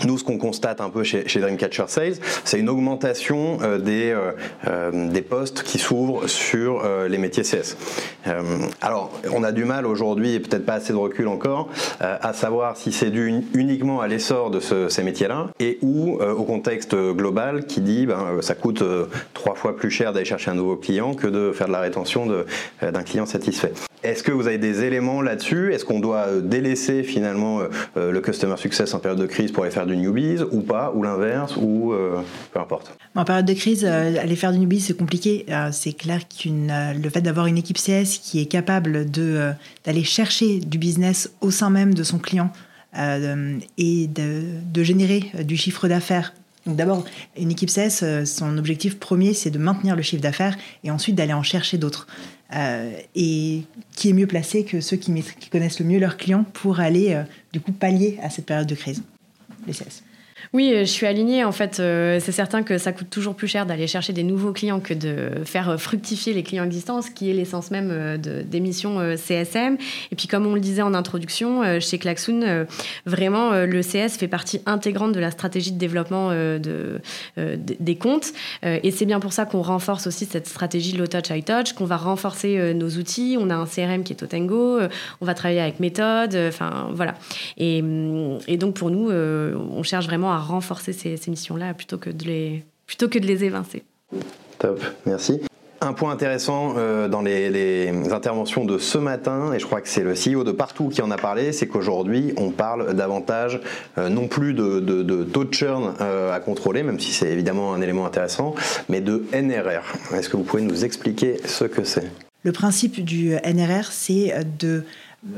Nous, 0.04 0.18
ce 0.18 0.24
qu'on 0.24 0.38
constate 0.38 0.80
un 0.80 0.90
peu 0.90 1.02
chez, 1.02 1.24
Dreamcatcher 1.40 1.84
Sales, 1.88 2.16
c'est 2.44 2.58
une 2.58 2.68
augmentation 2.68 3.58
euh, 3.62 3.78
des, 3.78 4.10
euh, 4.10 4.32
euh, 4.66 5.08
des 5.10 5.22
postes 5.22 5.62
qui 5.62 5.78
s'ouvrent 5.78 6.26
sur 6.28 6.84
les 7.08 7.18
métiers 7.18 7.42
CS. 7.42 7.76
alors, 8.80 9.10
on 9.32 9.42
a 9.42 9.52
du 9.52 9.64
mal 9.64 9.86
aujourd'hui, 9.86 10.34
et 10.34 10.40
peut-être 10.40 10.66
pas 10.66 10.74
assez 10.74 10.92
de 10.92 10.98
recul 10.98 11.28
encore, 11.28 11.68
à 12.00 12.32
savoir 12.32 12.76
si 12.76 12.92
c'est 12.92 13.10
dû 13.10 13.42
uniquement 13.54 14.00
à 14.00 14.08
l'essor 14.08 14.50
de 14.50 14.60
ce, 14.60 14.88
ces 14.88 15.02
métiers-là 15.02 15.48
et 15.60 15.78
ou 15.82 16.18
au 16.20 16.42
contexte 16.44 16.94
global 16.94 17.66
qui 17.66 17.80
dit 17.80 18.06
ben, 18.06 18.40
ça 18.40 18.54
coûte 18.54 18.82
trois 19.32 19.54
fois 19.54 19.76
plus 19.76 19.90
cher 19.90 20.12
d'aller 20.12 20.24
chercher 20.24 20.50
un 20.50 20.54
nouveau 20.54 20.76
client 20.76 21.14
que 21.14 21.26
de 21.26 21.52
faire 21.52 21.68
de 21.68 21.72
la 21.72 21.80
rétention 21.80 22.26
d'un 22.82 23.02
client 23.02 23.26
satisfait. 23.26 23.72
Est-ce 24.04 24.22
que 24.22 24.32
vous 24.32 24.46
avez 24.46 24.58
des 24.58 24.84
éléments 24.84 25.22
là-dessus? 25.22 25.72
Est-ce 25.72 25.86
qu'on 25.86 25.98
doit 25.98 26.26
délaisser 26.42 27.02
finalement 27.02 27.60
le 27.96 28.20
customer 28.20 28.56
success 28.58 28.92
en 28.92 28.98
période 28.98 29.18
de 29.18 29.26
crise 29.26 29.50
pour 29.50 29.64
aller 29.64 29.72
faire 29.72 29.86
du 29.86 29.96
newbies 29.96 30.42
ou 30.52 30.60
pas, 30.60 30.92
ou 30.94 31.02
l'inverse, 31.02 31.56
ou 31.56 31.92
euh, 31.92 32.20
peu 32.52 32.60
importe? 32.60 32.96
En 33.14 33.24
période 33.24 33.46
de 33.46 33.54
crise, 33.54 33.84
euh, 33.84 34.20
aller 34.20 34.36
faire 34.36 34.52
du 34.52 34.58
newbies, 34.58 34.80
c'est 34.80 34.96
compliqué. 34.96 35.46
Euh, 35.48 35.70
c'est 35.72 35.94
clair 35.94 36.20
que 36.28 36.48
le 36.48 37.08
fait 37.10 37.22
d'avoir 37.22 37.46
une 37.46 37.56
équipe 37.56 37.78
CS 37.78 38.18
qui 38.22 38.40
est 38.40 38.46
capable 38.46 39.06
d'aller 39.10 40.04
chercher 40.04 40.60
du 40.60 40.78
business 40.78 41.32
au 41.40 41.50
sein 41.50 41.70
même 41.70 41.94
de 41.94 42.02
son 42.02 42.18
client 42.18 42.50
et 42.96 44.06
de 44.06 44.82
générer 44.82 45.24
du 45.42 45.56
chiffre 45.56 45.88
d'affaires 45.88 46.32
d'abord, 46.66 47.04
une 47.38 47.50
équipe 47.50 47.70
CS, 47.70 48.24
son 48.24 48.58
objectif 48.58 48.98
premier, 48.98 49.34
c'est 49.34 49.50
de 49.50 49.58
maintenir 49.58 49.96
le 49.96 50.02
chiffre 50.02 50.22
d'affaires 50.22 50.56
et 50.82 50.90
ensuite 50.90 51.14
d'aller 51.14 51.32
en 51.32 51.42
chercher 51.42 51.78
d'autres. 51.78 52.06
Euh, 52.54 52.92
et 53.14 53.62
qui 53.96 54.10
est 54.10 54.12
mieux 54.12 54.26
placé 54.26 54.64
que 54.64 54.80
ceux 54.80 54.96
qui, 54.96 55.12
connaissent 55.50 55.80
le 55.80 55.86
mieux 55.86 55.98
leurs 55.98 56.16
clients 56.16 56.44
pour 56.52 56.78
aller 56.78 57.20
du 57.52 57.60
coup 57.60 57.72
pallier 57.72 58.18
à 58.22 58.30
cette 58.30 58.46
période 58.46 58.68
de 58.68 58.74
crise 58.74 59.02
les 59.66 59.72
CS. 59.72 60.02
Oui, 60.52 60.72
euh, 60.72 60.80
je 60.80 60.90
suis 60.90 61.06
alignée. 61.06 61.44
En 61.44 61.52
fait, 61.52 61.80
euh, 61.80 62.18
c'est 62.20 62.32
certain 62.32 62.62
que 62.62 62.78
ça 62.78 62.92
coûte 62.92 63.10
toujours 63.10 63.34
plus 63.34 63.48
cher 63.48 63.66
d'aller 63.66 63.86
chercher 63.86 64.12
des 64.12 64.22
nouveaux 64.22 64.52
clients 64.52 64.80
que 64.80 64.94
de 64.94 65.44
faire 65.44 65.80
fructifier 65.80 66.32
les 66.32 66.42
clients 66.42 66.64
existants, 66.64 67.02
ce 67.02 67.10
qui 67.10 67.30
est 67.30 67.32
l'essence 67.32 67.70
même 67.70 67.90
euh, 67.90 68.16
de, 68.16 68.42
des 68.42 68.60
missions 68.60 68.98
CSM. 69.16 69.76
Et 70.12 70.16
puis, 70.16 70.26
comme 70.26 70.46
on 70.46 70.54
le 70.54 70.60
disait 70.60 70.82
en 70.82 70.94
introduction, 70.94 71.62
chez 71.80 71.98
Klaxoon, 71.98 72.66
vraiment, 73.06 73.52
le 73.52 73.80
CS 73.80 74.16
fait 74.18 74.28
partie 74.28 74.60
intégrante 74.66 75.12
de 75.12 75.20
la 75.20 75.30
stratégie 75.30 75.72
de 75.72 75.78
développement 75.78 76.30
de, 76.30 77.00
des 77.36 77.96
comptes. 77.96 78.32
Et 78.62 78.90
c'est 78.90 79.04
bien 79.06 79.20
pour 79.20 79.32
ça 79.32 79.44
qu'on 79.46 79.62
renforce 79.62 80.06
aussi 80.06 80.26
cette 80.26 80.46
stratégie 80.46 80.96
low 80.96 81.06
touch, 81.06 81.30
high 81.30 81.44
qu'on 81.76 81.84
va 81.84 81.96
renforcer 81.96 82.74
nos 82.74 82.88
outils. 82.90 83.36
On 83.38 83.50
a 83.50 83.54
un 83.54 83.66
CRM 83.66 84.04
qui 84.04 84.12
est 84.12 84.16
Totango, 84.16 84.80
on 85.20 85.24
va 85.24 85.34
travailler 85.34 85.60
avec 85.60 85.80
méthode, 85.80 86.36
enfin 86.48 86.88
voilà. 86.92 87.14
Et, 87.56 87.82
et, 88.48 88.56
donc, 88.56 88.74
pour 88.74 88.90
nous, 88.90 89.10
on 89.10 89.82
cherche 89.82 90.06
vraiment 90.06 90.32
à 90.32 90.33
renforcer 90.38 90.92
ces, 90.92 91.18
missions-là 91.28 91.74
plutôt, 91.74 91.98
que 91.98 92.10
de 92.10 92.24
les, 92.24 92.64
plutôt 92.86 93.08
que 93.08 93.18
de 93.18 93.26
les 93.26 93.44
évincer. 93.44 93.84
Top, 94.58 94.80
merci. 95.06 95.40
Un 95.80 95.92
point 95.92 96.12
intéressant 96.12 96.74
euh, 96.78 97.08
dans 97.08 97.20
les, 97.20 97.90
interventions 98.10 98.64
de 98.64 98.78
ce 98.78 98.96
matin, 98.96 99.52
et 99.52 99.58
je 99.58 99.66
crois 99.66 99.82
que 99.82 99.88
c'est 99.88 100.02
le 100.02 100.14
CEO 100.14 100.42
de 100.42 100.52
partout 100.52 100.88
qui 100.88 101.02
en 101.02 101.10
a 101.10 101.18
parlé, 101.18 101.52
c'est 101.52 101.66
qu'aujourd'hui 101.66 102.32
on 102.38 102.50
parle 102.50 102.94
davantage 102.94 103.60
euh, 103.98 104.08
non 104.08 104.26
plus 104.26 104.54
de, 104.54 104.80
de, 104.80 105.24
taux 105.24 105.44
de 105.44 105.52
churn 105.52 105.94
euh, 106.00 106.34
à 106.34 106.40
contrôler, 106.40 106.82
même 106.82 107.00
si 107.00 107.12
c'est 107.12 107.30
évidemment 107.30 107.74
un 107.74 107.82
élément 107.82 108.06
intéressant, 108.06 108.54
mais 108.88 109.02
de 109.02 109.26
NRR. 109.34 110.14
Est-ce 110.14 110.30
que 110.30 110.38
vous 110.38 110.44
pouvez 110.44 110.62
nous 110.62 110.86
expliquer 110.86 111.36
ce 111.44 111.64
que 111.64 111.84
c'est? 111.84 112.10
Le 112.44 112.52
principe 112.52 113.04
du 113.04 113.34
NRR, 113.44 113.90
c'est 113.90 114.34
de 114.58 114.84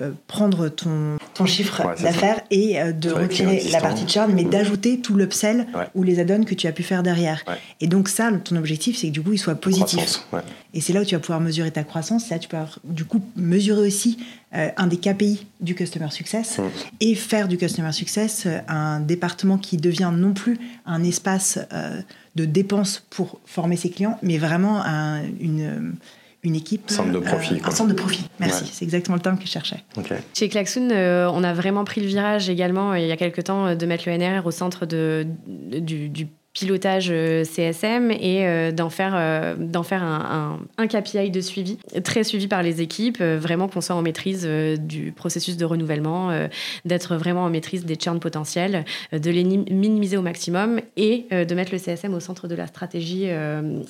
euh, 0.00 0.10
prendre 0.26 0.68
ton, 0.68 1.16
ton 1.34 1.46
chiffre 1.46 1.80
d'affaires 2.02 2.40
et 2.50 2.80
euh, 2.80 2.90
de 2.90 3.12
retirer 3.12 3.62
la 3.70 3.80
partie 3.80 4.04
de 4.04 4.10
churn, 4.10 4.32
mais 4.34 4.42
mmh. 4.42 4.50
d'ajouter 4.50 5.00
tout 5.00 5.14
l'upsell 5.14 5.68
ou 5.94 6.02
les 6.02 6.18
add-ons 6.18 6.42
que 6.42 6.56
tu 6.56 6.66
as 6.66 6.72
pu 6.72 6.82
faire 6.82 7.04
derrière. 7.04 7.44
Et 7.80 7.86
donc 7.86 8.08
ça, 8.08 8.32
ton 8.32 8.56
objectif, 8.56 8.96
c'est 8.96 9.08
que 9.08 9.12
du 9.12 9.22
coup, 9.22 9.32
il 9.32 9.38
soit 9.38 9.54
positif. 9.54 10.26
Et 10.74 10.80
c'est 10.80 10.92
là 10.92 11.02
où 11.02 11.04
tu 11.04 11.14
vas 11.14 11.20
pouvoir 11.20 11.40
mesurer 11.40 11.70
ta 11.70 11.84
croissance. 11.84 12.28
Là, 12.30 12.40
tu 12.40 12.48
peux 12.48 12.56
du 12.82 13.04
coup 13.04 13.22
mesurer 13.36 13.86
aussi 13.86 14.18
euh, 14.54 14.70
un 14.76 14.88
des 14.88 14.96
KPI 14.96 15.46
du 15.60 15.76
Customer 15.76 16.10
Success 16.10 16.58
mmh. 16.58 16.62
et 17.00 17.14
faire 17.14 17.46
du 17.46 17.56
Customer 17.56 17.92
Success 17.92 18.48
un 18.66 18.98
département 18.98 19.56
qui 19.56 19.76
devient 19.76 20.10
non 20.12 20.32
plus 20.32 20.58
un 20.84 21.04
espace 21.04 21.60
de 22.34 22.44
dépenses 22.44 23.04
pour 23.10 23.38
former 23.46 23.76
ses 23.76 23.90
clients, 23.90 24.18
mais 24.22 24.38
vraiment 24.38 24.82
un, 24.84 25.22
une 25.40 25.94
une 26.46 26.54
équipe. 26.54 26.88
Centre 26.90 27.12
de 27.12 27.18
profit. 27.18 27.54
Euh, 27.54 27.66
un 27.66 27.70
centre 27.72 27.90
de 27.90 27.94
profit, 27.94 28.24
merci. 28.38 28.64
C'est 28.72 28.84
exactement 28.84 29.16
le 29.16 29.20
terme 29.20 29.36
que 29.36 29.44
je 29.44 29.50
cherchais. 29.50 29.82
Chez 30.32 30.48
Klaxoon, 30.48 30.90
euh, 30.90 31.28
on 31.32 31.42
a 31.42 31.52
vraiment 31.52 31.84
pris 31.84 32.00
le 32.00 32.06
virage 32.06 32.48
également, 32.48 32.94
il 32.94 33.06
y 33.06 33.12
a 33.12 33.16
quelques 33.16 33.44
temps, 33.44 33.74
de 33.74 33.86
mettre 33.86 34.08
le 34.08 34.16
NRR 34.16 34.46
au 34.46 34.52
centre 34.52 34.86
de, 34.86 35.26
du, 35.46 36.28
pilotage 36.52 37.08
euh, 37.10 37.44
CSM 37.44 38.10
et 38.12 38.72
d'en 38.72 38.88
faire, 38.88 39.56
d'en 39.58 39.82
faire 39.82 40.02
un, 40.02 40.60
un, 40.78 40.86
KPI 40.86 41.30
de 41.30 41.40
suivi, 41.42 41.78
très 42.02 42.24
suivi 42.24 42.46
par 42.46 42.62
les 42.62 42.80
équipes, 42.80 43.20
vraiment 43.20 43.68
qu'on 43.68 43.82
soit 43.82 43.96
en 43.96 44.00
maîtrise 44.00 44.48
du 44.78 45.12
processus 45.12 45.56
de 45.58 45.64
renouvellement, 45.66 46.30
d'être 46.86 47.16
vraiment 47.16 47.42
en 47.42 47.50
maîtrise 47.50 47.84
des 47.84 47.96
churns 47.96 48.20
potentiels, 48.20 48.86
de 49.12 49.30
les 49.30 49.44
minimiser 49.44 50.16
au 50.16 50.22
maximum 50.22 50.80
et 50.96 51.26
de 51.30 51.54
mettre 51.54 51.72
le 51.72 51.78
CSM 51.78 52.14
au 52.14 52.20
centre 52.20 52.48
de 52.48 52.54
la 52.54 52.68
stratégie 52.68 53.28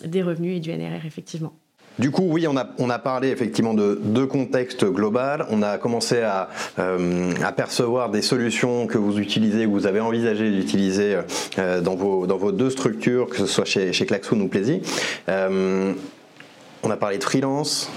des 0.05 0.23
revenus 0.23 0.57
et 0.57 0.61
du 0.61 0.73
NRR, 0.73 1.05
effectivement. 1.07 1.53
Du 1.99 2.11
coup, 2.11 2.25
oui, 2.29 2.47
on 2.47 2.57
a, 2.57 2.67
on 2.79 2.91
a 2.91 2.99
parlé 2.99 3.29
effectivement 3.29 3.73
de 3.73 3.99
deux 4.03 4.27
contextes 4.27 4.85
global. 4.85 5.47
On 5.51 5.63
a 5.63 5.79
commencé 5.79 6.21
à 6.21 6.51
euh, 6.79 7.33
apercevoir 7.43 8.11
des 8.11 8.21
solutions 8.21 8.87
que 8.87 8.99
vous 8.99 9.19
utilisez, 9.19 9.65
que 9.65 9.71
vous 9.71 9.87
avez 9.87 10.01
envisagé 10.01 10.51
d'utiliser 10.51 11.17
euh, 11.59 11.81
dans, 11.81 11.95
vos, 11.95 12.27
dans 12.27 12.37
vos 12.37 12.53
deux 12.53 12.69
structures, 12.69 13.29
que 13.29 13.39
ce 13.39 13.47
soit 13.47 13.65
chez, 13.65 13.95
chez 13.95 14.05
Klaxoon 14.05 14.41
ou 14.41 14.49
Plaisy. 14.49 14.83
Euh, 15.31 15.95
on 16.83 16.91
a 16.91 16.97
parlé 16.97 17.17
de 17.17 17.25
freelance, 17.25 17.91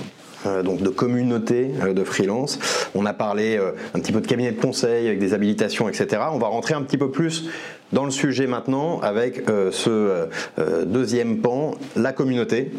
donc 0.46 0.82
de 0.82 0.90
communauté 0.90 1.72
euh, 1.82 1.94
de 1.94 2.04
freelance. 2.04 2.60
On 2.96 3.06
a 3.06 3.14
parlé 3.14 3.58
euh, 3.58 3.72
un 3.94 4.00
petit 4.00 4.12
peu 4.12 4.22
de 4.22 4.28
cabinet 4.28 4.52
de 4.52 4.62
conseil 4.62 5.08
avec 5.08 5.20
des 5.20 5.34
habilitations, 5.34 5.90
etc. 5.90 6.22
On 6.32 6.38
va 6.38 6.48
rentrer 6.48 6.74
un 6.74 6.82
petit 6.82 6.98
peu 6.98 7.12
plus 7.12 7.50
dans 7.92 8.06
le 8.06 8.12
sujet 8.12 8.46
maintenant 8.46 9.00
avec 9.02 9.46
ce 9.72 10.28
deuxième 10.86 11.40
pan, 11.40 11.72
la 11.96 12.14
communauté. 12.14 12.72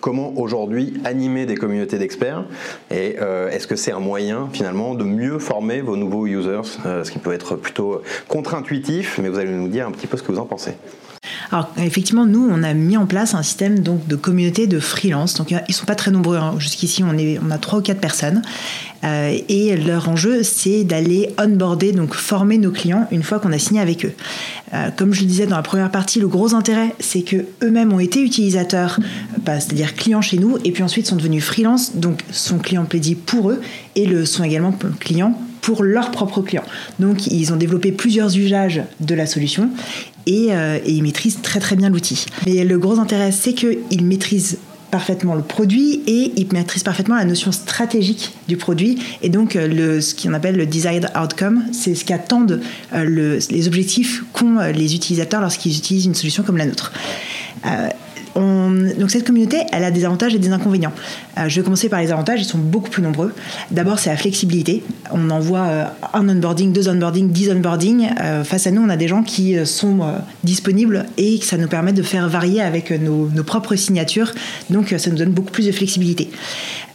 comment 0.00 0.36
aujourd'hui 0.36 0.94
animer 1.04 1.46
des 1.46 1.54
communautés 1.54 1.96
d'experts 1.96 2.44
et 2.90 3.18
est-ce 3.52 3.68
que 3.68 3.76
c'est 3.76 3.92
un 3.92 4.00
moyen 4.00 4.48
finalement 4.52 4.96
de 4.96 5.04
mieux 5.04 5.38
former 5.38 5.80
vos 5.80 5.96
nouveaux 5.96 6.26
users, 6.26 6.80
ce 6.82 7.08
qui 7.08 7.20
peut 7.20 7.32
être 7.32 7.54
plutôt 7.54 8.02
contre-intuitif, 8.26 9.20
mais 9.22 9.28
vous 9.28 9.38
allez 9.38 9.52
nous 9.52 9.68
dire 9.68 9.86
un 9.86 9.92
petit 9.92 10.08
peu 10.08 10.16
ce 10.16 10.24
que 10.24 10.32
vous 10.32 10.40
en 10.40 10.46
pensez. 10.46 10.72
Alors 11.52 11.72
effectivement, 11.78 12.26
nous, 12.26 12.48
on 12.48 12.62
a 12.62 12.74
mis 12.74 12.96
en 12.96 13.06
place 13.06 13.34
un 13.34 13.42
système 13.42 13.80
donc 13.80 14.06
de 14.06 14.16
communauté 14.16 14.66
de 14.66 14.78
freelance. 14.78 15.34
Donc 15.34 15.54
ils 15.68 15.74
sont 15.74 15.86
pas 15.86 15.96
très 15.96 16.10
nombreux. 16.10 16.36
Hein. 16.36 16.54
Jusqu'ici, 16.58 17.02
on 17.02 17.50
a 17.50 17.58
trois 17.58 17.80
ou 17.80 17.82
quatre 17.82 18.00
personnes. 18.00 18.42
Euh, 19.02 19.36
et 19.48 19.76
leur 19.76 20.08
enjeu, 20.08 20.42
c'est 20.42 20.84
d'aller 20.84 21.30
onboarder, 21.38 21.92
donc 21.92 22.14
former 22.14 22.58
nos 22.58 22.70
clients 22.70 23.08
une 23.10 23.22
fois 23.22 23.38
qu'on 23.38 23.52
a 23.52 23.58
signé 23.58 23.80
avec 23.80 24.04
eux. 24.04 24.12
Euh, 24.74 24.90
comme 24.94 25.14
je 25.14 25.22
le 25.22 25.26
disais 25.26 25.46
dans 25.46 25.56
la 25.56 25.62
première 25.62 25.90
partie, 25.90 26.20
le 26.20 26.28
gros 26.28 26.54
intérêt, 26.54 26.94
c'est 27.00 27.22
que 27.22 27.46
eux-mêmes 27.62 27.92
ont 27.92 28.00
été 28.00 28.22
utilisateurs, 28.22 29.00
bah, 29.44 29.58
c'est-à-dire 29.58 29.94
clients 29.94 30.20
chez 30.20 30.38
nous, 30.38 30.58
et 30.64 30.70
puis 30.70 30.82
ensuite 30.82 31.06
sont 31.06 31.16
devenus 31.16 31.42
freelance, 31.42 31.96
donc 31.96 32.22
sont 32.30 32.58
clients 32.58 32.84
Plaidy 32.84 33.14
pour 33.14 33.50
eux, 33.50 33.60
et 33.96 34.04
le 34.04 34.26
sont 34.26 34.44
également 34.44 34.74
clients 34.98 35.40
pour 35.60 35.82
leurs 35.82 36.10
propres 36.10 36.42
clients. 36.42 36.64
Donc 36.98 37.26
ils 37.26 37.52
ont 37.52 37.56
développé 37.56 37.92
plusieurs 37.92 38.36
usages 38.36 38.82
de 39.00 39.14
la 39.14 39.26
solution 39.26 39.70
et, 40.26 40.48
euh, 40.50 40.78
et 40.84 40.92
ils 40.92 41.02
maîtrisent 41.02 41.40
très 41.42 41.60
très 41.60 41.76
bien 41.76 41.88
l'outil. 41.88 42.26
Mais 42.46 42.64
le 42.64 42.78
gros 42.78 42.98
intérêt, 42.98 43.32
c'est 43.32 43.54
qu'ils 43.54 44.04
maîtrisent 44.04 44.58
parfaitement 44.90 45.34
le 45.34 45.42
produit 45.42 46.02
et 46.06 46.32
ils 46.36 46.52
maîtrisent 46.52 46.82
parfaitement 46.82 47.16
la 47.16 47.24
notion 47.24 47.52
stratégique 47.52 48.34
du 48.48 48.56
produit 48.56 48.98
et 49.22 49.28
donc 49.28 49.56
euh, 49.56 50.00
ce 50.00 50.14
qu'on 50.14 50.34
appelle 50.34 50.56
le 50.56 50.66
desired 50.66 51.10
outcome, 51.20 51.64
c'est 51.72 51.94
ce 51.94 52.04
qu'attendent 52.04 52.60
euh, 52.92 53.38
les 53.50 53.66
objectifs 53.66 54.24
qu'ont 54.32 54.58
euh, 54.58 54.72
les 54.72 54.94
utilisateurs 54.94 55.40
lorsqu'ils 55.40 55.76
utilisent 55.76 56.06
une 56.06 56.14
solution 56.14 56.42
comme 56.42 56.56
la 56.56 56.66
nôtre. 56.66 56.92
Donc 58.70 59.10
cette 59.10 59.26
communauté, 59.26 59.58
elle 59.72 59.84
a 59.84 59.90
des 59.90 60.04
avantages 60.04 60.34
et 60.34 60.38
des 60.38 60.50
inconvénients. 60.50 60.92
je 61.46 61.56
vais 61.56 61.64
commencer 61.64 61.88
par 61.88 62.00
les 62.00 62.12
avantages, 62.12 62.40
ils 62.40 62.44
sont 62.44 62.58
beaucoup 62.58 62.90
plus 62.90 63.02
nombreux. 63.02 63.32
D'abord, 63.70 63.98
c'est 63.98 64.10
la 64.10 64.16
flexibilité. 64.16 64.82
On 65.10 65.30
envoie 65.30 65.92
un 66.12 66.28
onboarding, 66.28 66.72
deux 66.72 66.88
onboarding, 66.88 67.30
dix 67.30 67.50
onboarding. 67.50 68.08
face 68.44 68.66
à 68.66 68.70
nous, 68.70 68.82
on 68.82 68.88
a 68.88 68.96
des 68.96 69.08
gens 69.08 69.22
qui 69.22 69.56
sont 69.66 70.00
disponibles 70.44 71.06
et 71.16 71.40
ça 71.42 71.56
nous 71.56 71.68
permet 71.68 71.92
de 71.92 72.02
faire 72.02 72.28
varier 72.28 72.60
avec 72.62 72.90
nos, 72.90 73.28
nos 73.28 73.44
propres 73.44 73.76
signatures. 73.76 74.32
Donc 74.70 74.94
ça 74.96 75.10
nous 75.10 75.16
donne 75.16 75.32
beaucoup 75.32 75.52
plus 75.52 75.66
de 75.66 75.72
flexibilité. 75.72 76.30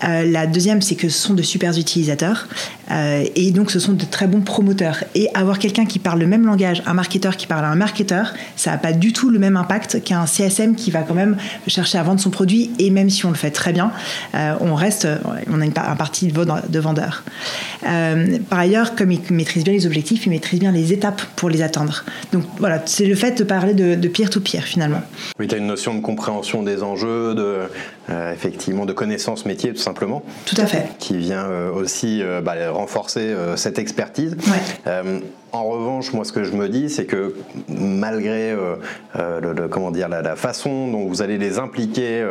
Euh, 0.04 0.26
la 0.26 0.48
deuxième, 0.48 0.82
c'est 0.82 0.96
que 0.96 1.10
ce 1.10 1.18
sont 1.18 1.34
de 1.34 1.42
super 1.42 1.78
utilisateurs 1.78 2.48
euh, 2.92 3.24
et 3.36 3.52
donc 3.52 3.72
ce 3.72 3.80
sont 3.80 3.94
de 3.94 4.06
très 4.06 4.28
bons 4.28 4.42
promoteurs. 4.42 5.04
Et 5.16 5.30
avoir 5.34 5.60
quelqu'un 5.60 5.86
qui 5.86 6.00
parle 6.00 6.20
le 6.20 6.28
même 6.28 6.46
langage, 6.46 6.84
un 6.86 6.94
marketeur 6.94 7.38
qui 7.38 7.48
parle 7.48 7.66
à 7.66 7.70
un 7.70 7.76
marketeur, 7.76 8.34
ça 8.56 8.72
n'a 8.72 8.78
pas 8.78 8.94
du 8.94 9.14
tout 9.14 9.30
le 9.30 9.40
même 9.40 9.58
impact 9.58 10.04
qu'un 10.04 10.26
CSM 10.26 10.76
qui 10.76 10.92
va 10.92 11.02
quand 11.02 11.14
même 11.14 11.38
chercher 11.68 11.98
à 11.98 12.04
vendre 12.04 12.20
son 12.20 12.30
produit. 12.30 12.72
Et 12.80 12.90
même 12.90 13.10
si 13.10 13.26
on 13.26 13.30
le 13.30 13.36
fait 13.36 13.52
très 13.52 13.74
bien, 13.74 13.92
euh, 14.34 14.56
on 14.62 14.76
reste, 14.76 15.08
on 15.48 15.62
a 15.62 15.66
une, 15.66 15.74
un 15.76 15.96
parti 15.96 16.28
de 16.28 16.80
vendeurs. 16.80 17.24
par 18.50 18.60
ailleurs, 18.60 18.96
comme 18.96 19.12
il 19.12 19.22
maîtrise 19.32 19.64
bien 19.64 19.74
les 19.74 19.86
objectifs, 19.86 20.26
il 20.26 20.30
maîtrise 20.30 20.60
bien 20.60 20.72
les 20.72 20.94
étapes 20.94 21.22
pour 21.36 21.50
les 21.50 21.62
atteindre. 21.62 22.04
Donc 22.32 22.44
voilà, 22.60 22.82
c'est 22.86 23.06
le 23.06 23.16
fait 23.16 23.38
de 23.38 23.44
parler 23.44 23.74
de 23.74 24.08
peer-to-peer 24.08 24.64
finalement. 24.64 25.02
Oui, 25.40 25.48
tu 25.48 25.56
as 25.56 25.58
une 25.58 25.68
notion 25.68 25.94
de 25.94 26.02
compréhension 26.02 26.64
des 26.64 26.84
enjeux, 26.84 27.36
de, 27.36 27.60
effectivement, 28.10 28.86
de 28.86 28.94
connaissance 28.94 29.46
métier, 29.46 29.74
tout 29.74 29.82
simplement. 29.82 30.24
Tout 30.46 30.60
à 30.60 30.66
fait. 30.66 30.90
Qui 31.00 31.18
vient 31.18 31.48
aussi 31.74 32.24
bah, 32.44 32.54
renforcer 32.72 33.34
euh, 33.46 33.56
cette 33.56 33.80
expertise. 33.80 34.36
Euh, 34.88 35.20
en 35.52 35.64
revanche, 35.64 36.14
moi, 36.14 36.26
ce 36.26 36.32
que 36.32 36.44
je 36.44 36.52
me 36.52 36.68
dis, 36.68 36.90
c'est 36.90 37.06
que 37.06 37.36
malgré 37.70 38.52
euh, 38.52 38.76
le, 39.16 39.68
comment 39.68 39.92
dire, 39.92 40.10
la, 40.10 40.36
façon 40.36 40.92
dont 40.92 41.08
vous 41.08 41.22
allez 41.22 41.38
les 41.38 41.60
impliquer 41.60 42.26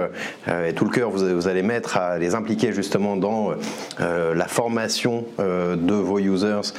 et 0.46 0.74
tout 0.74 0.84
le 0.84 0.90
cœur 0.90 1.10
vous, 1.10 1.34
vous, 1.34 1.48
allez 1.48 1.62
mettre 1.62 1.96
à 1.96 2.18
les 2.18 2.34
impliquer 2.34 2.72
justement 2.72 3.16
dans 3.16 3.52
la 3.98 4.46
formation 4.46 5.24
de 5.38 5.94
vos 5.94 6.18
users 6.18 6.74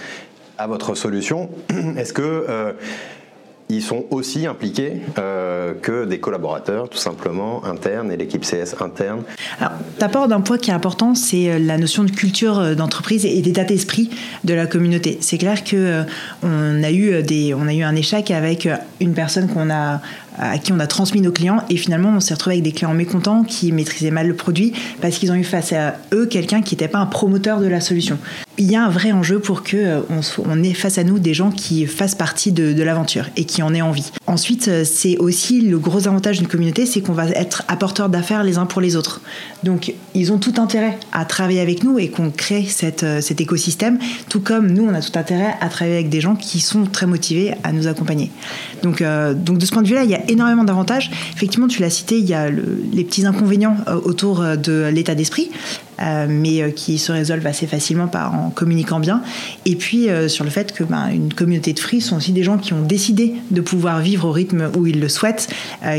à 0.60 0.68
votre 0.68 0.94
solution, 0.94 1.50
est-ce 1.98 2.14
que 2.14 2.76
ils 3.70 3.82
sont 3.82 4.06
aussi 4.12 4.46
impliqués 4.46 5.02
euh, 5.18 5.74
que 5.74 6.06
des 6.06 6.20
collaborateurs, 6.20 6.88
tout 6.88 7.00
simplement, 7.00 7.66
internes 7.66 8.12
et 8.12 8.18
l'équipe 8.18 8.44
CS 8.44 8.76
interne. 8.80 9.24
Alors, 9.60 9.74
tu 10.00 10.28
d'un 10.28 10.42
point 10.42 10.58
qui 10.58 10.70
est 10.70 10.74
important, 10.74 11.16
c'est 11.16 11.50
euh, 11.50 11.60
la 11.60 11.78
notion 11.78 12.04
de 12.04 12.12
culture 12.12 12.60
euh, 12.60 12.76
d'entreprise 12.76 13.26
et 13.26 13.42
d'état 13.42 13.64
d'esprit 13.64 14.12
de 14.44 14.54
la 14.54 14.68
communauté. 14.68 15.18
C'est 15.22 15.40
clair 15.40 15.64
que 15.64 16.04
on 16.44 16.84
a 16.84 16.92
eu 16.92 17.16
a 17.68 17.74
eu 17.74 17.84
un 17.84 17.96
échec 17.96 18.30
avec 18.32 18.68
une 19.00 19.14
personne 19.14 19.48
qu'on 19.48 19.70
a 19.70 20.02
à 20.38 20.58
qui 20.58 20.72
on 20.74 20.80
a 20.80 20.88
transmis 20.88 21.22
nos 21.22 21.32
clients 21.32 21.64
et 21.70 21.78
finalement 21.78 22.10
on 22.10 22.20
s'est 22.20 22.34
retrouvé 22.34 22.56
avec 22.56 22.64
des 22.64 22.72
clients 22.72 22.94
mécontents 22.94 23.44
qui 23.44 23.72
maîtrisaient 23.72 24.12
mal 24.12 24.28
le 24.28 24.36
produit 24.36 24.74
parce 25.02 25.18
qu'ils 25.18 25.32
ont 25.32 25.36
eu 25.36 25.44
face 25.44 25.74
à 25.74 25.96
eux 26.14 26.26
quelqu'un 26.26 26.62
qui 26.62 26.76
n'était 26.76 26.88
pas 26.88 27.00
un 27.00 27.06
promoteur 27.06 27.60
de 27.60 27.68
la 27.68 27.80
solution. 27.80 28.18
Il 28.58 28.72
y 28.72 28.76
a 28.78 28.86
un 28.86 28.90
vrai 28.90 29.12
enjeu 29.12 29.40
pour 29.40 29.64
que 29.64 29.76
euh, 29.76 30.64
ait 30.64 30.74
face 30.74 30.98
à 30.98 31.04
nous 31.04 31.20
des 31.20 31.34
gens 31.34 31.52
qui 31.52 31.86
fassent 31.88 32.16
partie 32.16 32.54
de, 32.54 32.84
l'aventure 32.84 33.26
et 33.36 33.44
qui 33.44 33.62
en 33.62 33.74
aient 33.74 33.82
envie. 33.82 34.12
Ensuite, 34.28 34.70
euh, 34.70 34.84
c'est 34.86 35.18
aussi 35.18 35.60
le 35.60 35.78
gros 35.78 36.08
avantage 36.08 36.38
d'une 36.38 36.48
communauté, 36.48 36.86
c'est 36.86 37.02
qu'on 37.02 37.14
va 37.14 37.28
être 37.30 37.64
apporteurs 37.68 38.08
d'affaires 38.08 38.44
les 38.44 38.58
uns 38.58 38.66
pour 38.66 38.80
les 38.80 38.96
autres. 38.96 39.20
Donc, 39.64 39.94
ils 40.14 40.32
ont 40.32 40.38
tout 40.38 40.54
intérêt 40.58 40.98
à 41.12 41.26
travailler 41.26 41.60
avec 41.60 41.84
nous 41.84 42.00
et 42.00 42.08
qu'on 42.08 42.32
crée 42.32 42.66
euh, 43.04 43.20
cet 43.22 43.42
écosystème, 43.42 44.00
tout 44.30 44.40
comme 44.40 44.72
nous, 44.72 44.86
on 44.86 44.94
a 44.94 45.02
tout 45.02 45.18
intérêt 45.20 45.56
à 45.60 45.68
travailler 45.68 45.98
avec 45.98 46.10
des 46.10 46.22
gens 46.22 46.36
qui 46.36 46.62
sont 46.62 46.86
très 46.86 47.08
motivés 47.08 47.54
à 47.64 47.74
nous 47.74 47.88
accompagner. 47.88 48.32
Donc, 48.84 49.02
de 49.02 49.66
ce 49.66 49.72
point 49.72 49.82
de 49.82 49.88
vue-là, 49.88 50.04
il 50.04 50.10
y 50.10 50.16
a 50.16 50.30
énormément 50.30 50.64
d'avantages. 50.64 51.12
Effectivement, 51.36 51.68
tu 51.68 51.82
l'as 51.82 51.90
cité, 51.90 52.20
il 52.20 52.26
y 52.26 52.34
a 52.34 52.50
les 52.50 53.04
petits 53.04 53.26
inconvénients 53.26 53.78
autour 54.06 54.44
de 54.58 54.90
l'état 54.94 55.16
d'esprit. 55.16 55.50
Euh, 56.02 56.26
mais 56.30 56.74
qui 56.74 56.98
se 56.98 57.12
résolvent 57.12 57.48
assez 57.48 57.68
facilement 57.68 58.08
par, 58.08 58.34
en 58.34 58.50
communiquant 58.50 59.00
bien. 59.00 59.22
Et 59.66 59.76
puis 59.76 60.08
sur 60.28 60.44
le 60.44 60.50
fait 60.50 60.74
que 60.74 60.84
ben, 60.84 61.10
une 61.10 61.34
communauté 61.34 61.74
de 61.74 61.80
free 61.80 62.02
sont 62.02 62.18
aussi 62.18 62.32
des 62.32 62.44
gens 62.44 62.58
qui 62.58 62.74
ont 62.74 62.82
décidé 62.82 63.36
de 63.52 63.62
pouvoir 63.62 64.00
vivre 64.00 64.28
au 64.28 64.32
rythme 64.32 64.70
où 64.78 64.88
ils 64.88 65.00
le 65.00 65.10
souhaitent, 65.10 65.48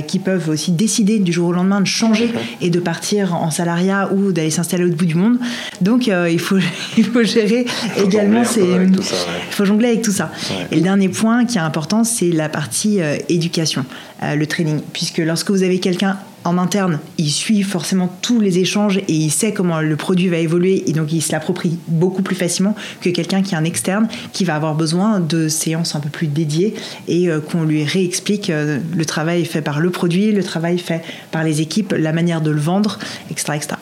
qui 0.07 0.19
peuvent 0.19 0.49
aussi 0.49 0.73
décider 0.73 1.19
du 1.19 1.33
jour 1.33 1.49
au 1.49 1.53
lendemain 1.53 1.81
de 1.81 1.87
changer 1.87 2.31
et 2.61 2.71
de 2.71 2.79
partir 2.79 3.35
en 3.35 3.51
salariat 3.51 4.11
ou 4.13 4.33
d'aller 4.33 4.51
s'installer 4.51 4.85
au 4.85 4.91
bout 4.91 5.07
du 5.07 5.15
monde. 5.15 5.39
Donc 5.81 6.09
il, 6.09 6.41
faut, 6.41 6.59
il 6.97 7.05
faut 7.05 7.23
gérer 7.23 7.67
également 8.03 8.45
ces. 8.45 8.65
Il 8.65 9.03
faut 9.51 9.65
jongler 9.65 9.89
avec 9.89 10.03
tout 10.03 10.13
ça. 10.13 10.31
Et 10.71 10.77
le 10.77 10.83
dernier 10.83 11.09
point 11.09 11.45
qui 11.45 11.59
est 11.59 11.63
important, 11.63 12.05
c'est 12.05 12.31
la 12.31 12.49
partie 12.49 13.01
éducation. 13.29 13.85
Euh, 14.23 14.35
le 14.35 14.47
training. 14.47 14.81
Puisque 14.95 15.19
lorsque 15.19 15.51
vous 15.51 15.63
avez 15.63 15.79
quelqu'un 15.79 16.17
en 16.45 16.57
interne, 16.57 17.01
il 17.19 17.29
suit 17.29 17.63
forcément 17.63 18.11
tous 18.23 18.41
les 18.41 18.59
échanges 18.59 18.97
et 18.97 19.13
il 19.13 19.31
sait 19.31 19.53
comment 19.53 19.83
le 19.83 19.95
produit 19.97 20.29
va 20.29 20.39
évoluer 20.39 20.89
et 20.89 20.93
donc 20.95 21.13
il 21.13 21.21
se 21.21 21.33
l'approprie 21.33 21.79
beaucoup 21.87 22.23
plus 22.23 22.35
facilement 22.35 22.75
que 23.03 23.11
quelqu'un 23.11 23.43
qui 23.43 23.55
est 23.55 23.59
un 23.59 23.65
externe 23.65 24.09
qui 24.33 24.45
va 24.45 24.55
avoir 24.55 24.75
besoin 24.75 25.21
de 25.21 25.49
séances 25.49 25.95
un 25.97 26.01
peu 26.01 26.09
plus 26.09 26.29
dédiées 26.29 26.75
et 27.09 27.29
euh, 27.29 27.41
qu'on 27.41 27.65
lui 27.65 27.85
réexplique 27.85 28.49
euh, 28.49 28.79
le 28.95 29.05
travail 29.05 29.45
fait 29.45 29.61
par 29.61 29.81
le 29.81 29.91
produit, 29.91 30.33
le 30.33 30.43
travail 30.43 30.79
fait 30.79 31.03
par 31.31 31.45
les 31.45 31.61
équipes, 31.61 31.93
la 31.93 32.15
manière 32.15 32.41
de 32.41 32.51
le 32.51 32.61
vendre, 32.61 32.99
etc. 33.31 33.53
etc. 33.57 33.75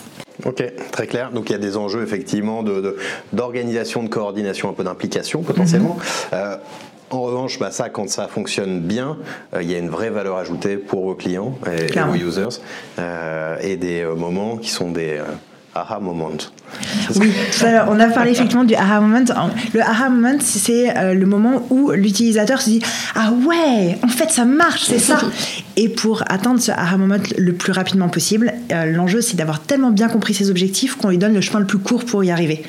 Ok, 0.44 0.64
très 0.90 1.06
clair. 1.06 1.30
Donc 1.30 1.50
il 1.50 1.52
y 1.52 1.56
a 1.56 1.58
des 1.58 1.76
enjeux 1.76 2.02
effectivement 2.02 2.64
d'organisation, 3.32 4.02
de, 4.02 4.08
de, 4.08 4.12
coordination, 4.12 4.68
un 4.68 4.72
peu 4.72 4.82
d'implication 4.82 5.42
potentiellement. 5.42 5.96
Mm-hmm. 6.32 6.58
En 7.14 7.22
revanche, 7.22 7.60
bah, 7.60 7.70
ça, 7.70 7.90
quand 7.90 8.10
ça 8.10 8.26
fonctionne 8.26 8.80
bien, 8.80 9.16
euh, 9.54 9.62
il 9.62 9.70
y 9.70 9.74
a 9.74 9.78
une 9.78 9.88
vraie 9.88 10.10
valeur 10.10 10.36
ajoutée 10.36 10.76
pour 10.76 11.04
vos 11.04 11.14
clients 11.14 11.56
et, 11.64 11.96
vos 12.00 12.14
users 12.14 12.60
euh, 12.98 13.56
et 13.60 13.76
des 13.76 14.02
euh, 14.02 14.16
moments 14.16 14.56
qui 14.56 14.70
sont 14.70 14.90
des 14.90 15.20
aha 15.74 15.98
moments. 15.98 16.30
Oui, 17.16 17.32
on 17.88 18.00
a 18.00 18.08
parlé 18.08 18.30
effectivement 18.30 18.64
du 18.64 18.74
aha 18.74 19.00
moment. 19.00 19.24
Le 19.72 19.80
aha 19.80 20.08
moment, 20.08 20.36
c'est 20.40 20.96
euh, 20.96 21.14
le 21.14 21.26
moment 21.26 21.66
où 21.70 21.90
l'utilisateur 21.92 22.62
se 22.62 22.70
dit 22.70 22.82
Ah 23.14 23.32
ouais, 23.32 23.98
en 24.02 24.08
fait 24.08 24.30
ça 24.30 24.44
marche, 24.44 24.84
c'est 24.84 24.98
ça. 24.98 25.18
Et 25.76 25.88
pour 25.88 26.22
atteindre 26.28 26.60
ce 26.60 26.70
aha 26.70 26.96
moment 26.96 27.18
le 27.36 27.52
plus 27.52 27.72
rapidement 27.72 28.08
possible, 28.08 28.54
euh, 28.72 28.86
l'enjeu 28.86 29.20
c'est 29.20 29.36
d'avoir 29.36 29.60
tellement 29.60 29.90
bien 29.90 30.08
compris 30.08 30.34
ses 30.34 30.50
objectifs 30.50 30.96
qu'on 30.96 31.10
lui 31.10 31.18
donne 31.18 31.34
le 31.34 31.40
chemin 31.40 31.60
le 31.60 31.66
plus 31.66 31.78
court 31.78 32.04
pour 32.04 32.22
y 32.24 32.30
arriver. 32.30 32.62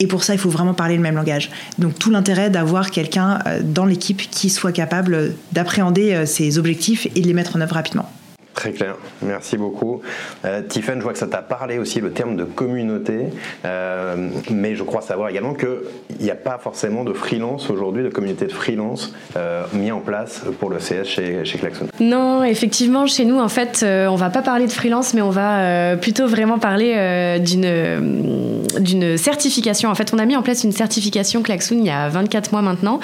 Et 0.00 0.06
pour 0.06 0.22
ça, 0.24 0.34
il 0.34 0.38
faut 0.38 0.50
vraiment 0.50 0.74
parler 0.74 0.96
le 0.96 1.02
même 1.02 1.16
langage. 1.16 1.50
Donc 1.78 1.98
tout 1.98 2.10
l'intérêt 2.10 2.50
d'avoir 2.50 2.90
quelqu'un 2.90 3.40
euh, 3.46 3.60
dans 3.62 3.84
l'équipe 3.84 4.22
qui 4.30 4.50
soit 4.50 4.72
capable 4.72 5.34
d'appréhender 5.52 6.26
ses 6.26 6.58
objectifs 6.58 7.06
et 7.14 7.20
de 7.20 7.26
les 7.26 7.34
mettre 7.34 7.56
en 7.56 7.60
œuvre 7.60 7.74
rapidement. 7.74 8.08
Très 8.54 8.72
clair, 8.72 8.96
merci 9.22 9.56
beaucoup. 9.56 10.02
Euh, 10.44 10.60
Tiffen, 10.60 10.98
je 10.98 11.02
vois 11.02 11.14
que 11.14 11.18
ça 11.18 11.26
t'a 11.26 11.40
parlé 11.40 11.78
aussi 11.78 12.00
le 12.00 12.10
terme 12.10 12.36
de 12.36 12.44
communauté, 12.44 13.28
euh, 13.64 14.28
mais 14.50 14.74
je 14.74 14.82
crois 14.82 15.00
savoir 15.00 15.30
également 15.30 15.54
qu'il 15.54 15.78
n'y 16.20 16.30
a 16.30 16.34
pas 16.34 16.58
forcément 16.58 17.02
de 17.02 17.14
freelance 17.14 17.70
aujourd'hui, 17.70 18.02
de 18.02 18.10
communauté 18.10 18.44
de 18.46 18.52
freelance 18.52 19.14
euh, 19.36 19.64
mis 19.72 19.90
en 19.90 20.00
place 20.00 20.42
pour 20.60 20.68
le 20.68 20.76
CS 20.76 21.04
chez, 21.06 21.44
chez 21.46 21.58
Klaxon. 21.58 21.86
Non, 21.98 22.44
effectivement, 22.44 23.06
chez 23.06 23.24
nous, 23.24 23.38
en 23.38 23.48
fait, 23.48 23.80
euh, 23.82 24.06
on 24.08 24.16
va 24.16 24.28
pas 24.28 24.42
parler 24.42 24.66
de 24.66 24.72
freelance, 24.72 25.14
mais 25.14 25.22
on 25.22 25.30
va 25.30 25.96
plutôt 25.96 26.26
vraiment 26.26 26.58
parler 26.58 27.38
d'une 27.40 28.62
d'une 28.78 29.16
certification. 29.16 29.90
En 29.90 29.94
fait, 29.94 30.12
on 30.14 30.18
a 30.18 30.24
mis 30.24 30.36
en 30.36 30.42
place 30.42 30.64
une 30.64 30.72
certification 30.72 31.42
Klaxoon 31.42 31.78
il 31.78 31.86
y 31.86 31.90
a 31.90 32.08
24 32.08 32.52
mois 32.52 32.62
maintenant, 32.62 33.00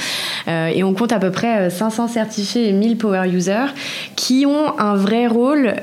et 0.47 0.83
on 0.85 0.93
compte 0.93 1.13
à 1.13 1.19
peu 1.19 1.31
près 1.31 1.71
500 1.71 2.09
certifiés 2.09 2.69
et 2.69 2.73
1000 2.73 2.97
power 2.99 3.29
users 3.29 3.73
qui 4.17 4.47
ont 4.47 4.79
un 4.79 4.95
vrai 4.95 5.27
rôle 5.27 5.38
rôle 5.39 5.75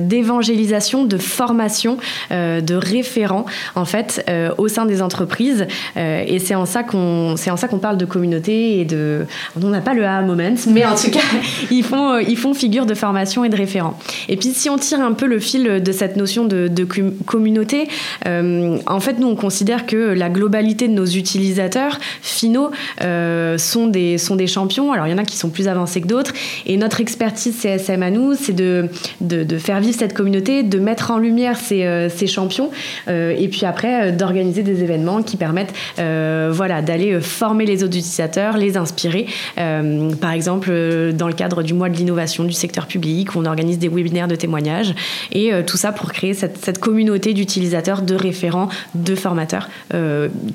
d'évangélisation, 0.00 1.04
de 1.04 1.18
formation, 1.18 1.96
de 2.30 2.74
référent 2.74 3.46
en 3.74 3.84
fait 3.84 4.24
au 4.58 4.68
sein 4.68 4.86
des 4.86 5.02
entreprises. 5.02 5.66
et 5.96 6.38
c'est 6.38 6.54
en 6.54 6.66
ça 6.66 6.82
qu'on 6.82 7.34
c'est 7.36 7.50
en 7.50 7.56
ça 7.56 7.68
qu'on 7.68 7.78
parle 7.78 7.96
de 7.96 8.04
communauté 8.04 8.80
et 8.80 8.84
de 8.84 9.26
on 9.60 9.68
n'a 9.68 9.80
pas 9.80 9.94
le 9.94 10.04
A 10.04 10.20
moment, 10.22 10.54
mais 10.68 10.84
en 10.84 10.94
tout 10.94 11.10
cas 11.10 11.20
ils 11.70 11.84
font 11.84 12.18
ils 12.18 12.36
font 12.36 12.54
figure 12.54 12.86
de 12.86 12.94
formation 12.94 13.44
et 13.44 13.48
de 13.48 13.56
référent. 13.56 13.98
Et 14.28 14.36
puis 14.36 14.50
si 14.50 14.68
on 14.68 14.78
tire 14.78 15.00
un 15.00 15.12
peu 15.12 15.26
le 15.26 15.38
fil 15.38 15.82
de 15.82 15.92
cette 15.92 16.16
notion 16.16 16.44
de, 16.44 16.68
de 16.68 16.84
communauté, 17.24 17.88
en 18.26 19.00
fait 19.00 19.18
nous 19.18 19.28
on 19.28 19.36
considère 19.36 19.86
que 19.86 19.96
la 19.96 20.28
globalité 20.28 20.88
de 20.88 20.92
nos 20.92 21.06
utilisateurs 21.06 21.98
finaux 22.22 22.70
euh, 23.02 23.58
sont, 23.58 23.86
des, 23.86 24.18
sont 24.18 24.36
des 24.36 24.46
champions. 24.46 24.92
Alors 24.92 25.06
il 25.06 25.10
y 25.10 25.14
en 25.14 25.18
a 25.18 25.24
qui 25.24 25.36
sont 25.36 25.50
plus 25.50 25.68
avancés 25.68 26.00
que 26.00 26.06
d'autres. 26.06 26.32
Et 26.66 26.76
notre 26.76 27.00
expertise 27.00 27.56
CSM 27.56 28.02
à 28.02 28.10
nous, 28.10 28.34
c'est 28.34 28.52
de, 28.52 28.88
de, 29.20 29.58
faire 29.58 29.80
vivre 29.80 29.96
cette 29.96 30.14
communauté, 30.14 30.62
de 30.62 30.78
mettre 30.78 31.10
en 31.10 31.18
lumière 31.18 31.56
ces, 31.56 31.84
euh, 31.84 32.08
ces 32.08 32.26
champions, 32.26 32.70
euh, 33.08 33.34
et 33.36 33.48
puis 33.48 33.64
après 33.64 34.12
d'organiser 34.12 34.62
des 34.62 34.82
événements 34.82 35.22
qui 35.22 35.36
permettent 35.36 35.74
voilà, 35.96 36.82
d'aller 36.82 37.20
former 37.20 37.66
les 37.66 37.82
autres 37.82 37.96
utilisateurs, 37.96 38.56
les 38.56 38.76
inspirer. 38.76 39.26
par 39.56 40.32
exemple, 40.32 40.70
dans 41.12 41.28
le 41.28 41.34
cadre 41.34 41.62
du 41.62 41.74
mois 41.74 41.88
de 41.88 41.96
l'innovation 41.96 42.44
du 42.44 42.52
secteur 42.52 42.86
public, 42.86 43.36
on 43.36 43.44
organise 43.44 43.78
des 43.78 43.88
webinaires 43.88 44.28
de 44.28 44.36
témoignages, 44.36 44.94
et 45.32 45.50
tout 45.66 45.76
ça 45.76 45.92
pour 45.92 46.12
créer 46.12 46.34
cette, 46.34 46.58
cette 46.64 46.78
communauté 46.78 47.32
d'utilisateurs, 47.32 48.02
de 48.02 48.14
référents, 48.14 48.68
de 48.94 49.14
formateurs 49.14 49.68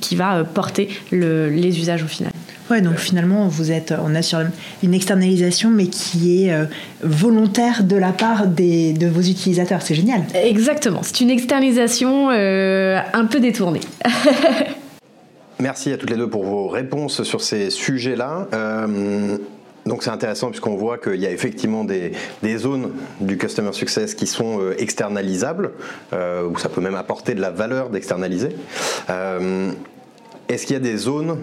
qui 0.02 0.16
va 0.16 0.44
porter 0.44 0.90
le, 1.12 1.50
les 1.50 1.80
usages 1.80 2.04
au 2.04 2.08
final. 2.08 2.32
Ouais, 2.70 2.82
donc 2.82 2.98
finalement, 2.98 3.48
vous 3.48 3.72
êtes, 3.72 3.94
on 4.00 4.14
a 4.14 4.22
sur 4.22 4.40
une 4.84 4.94
externalisation, 4.94 5.72
mais 5.72 5.88
qui 5.88 6.46
est 6.46 6.54
euh, 6.54 6.66
volontaire 7.02 7.84
de 7.84 7.96
la 7.96 8.12
part 8.12 8.46
des, 8.46 8.94
de 8.94 9.08
vos 9.08 9.22
utilisateurs. 9.22 9.82
C'est 9.82 9.96
génial. 9.96 10.22
Exactement. 10.36 11.02
C'est 11.02 11.22
une 11.22 11.32
externalisation 11.32 12.30
euh, 12.30 13.00
un 13.14 13.26
peu 13.26 13.40
détournée. 13.40 13.80
Merci 15.60 15.92
à 15.92 15.98
toutes 15.98 16.12
les 16.12 16.16
deux 16.16 16.30
pour 16.30 16.44
vos 16.44 16.68
réponses 16.68 17.24
sur 17.24 17.42
ces 17.42 17.72
sujets-là. 17.72 18.48
Euh, 18.54 19.38
donc 19.88 20.04
c'est 20.04 20.12
intéressant 20.12 20.50
puisqu'on 20.50 20.76
voit 20.76 21.00
qu'il 21.00 21.20
y 21.20 21.26
a 21.26 21.32
effectivement 21.32 21.84
des, 21.84 22.12
des, 22.44 22.58
zones 22.58 22.92
du 23.20 23.38
Customer 23.38 23.74
Success 23.74 24.14
qui 24.14 24.28
sont 24.28 24.60
externalisables, 24.78 25.72
où 26.14 26.58
ça 26.60 26.70
peut 26.70 26.82
même 26.82 26.96
apporter 26.96 27.34
de 27.34 27.42
la 27.42 27.50
valeur 27.50 27.90
d'externaliser. 27.90 28.50
Est-ce 30.48 30.66
qu'il 30.66 30.74
y 30.74 30.78
a 30.78 30.82
des 30.82 30.98
zones 30.98 31.38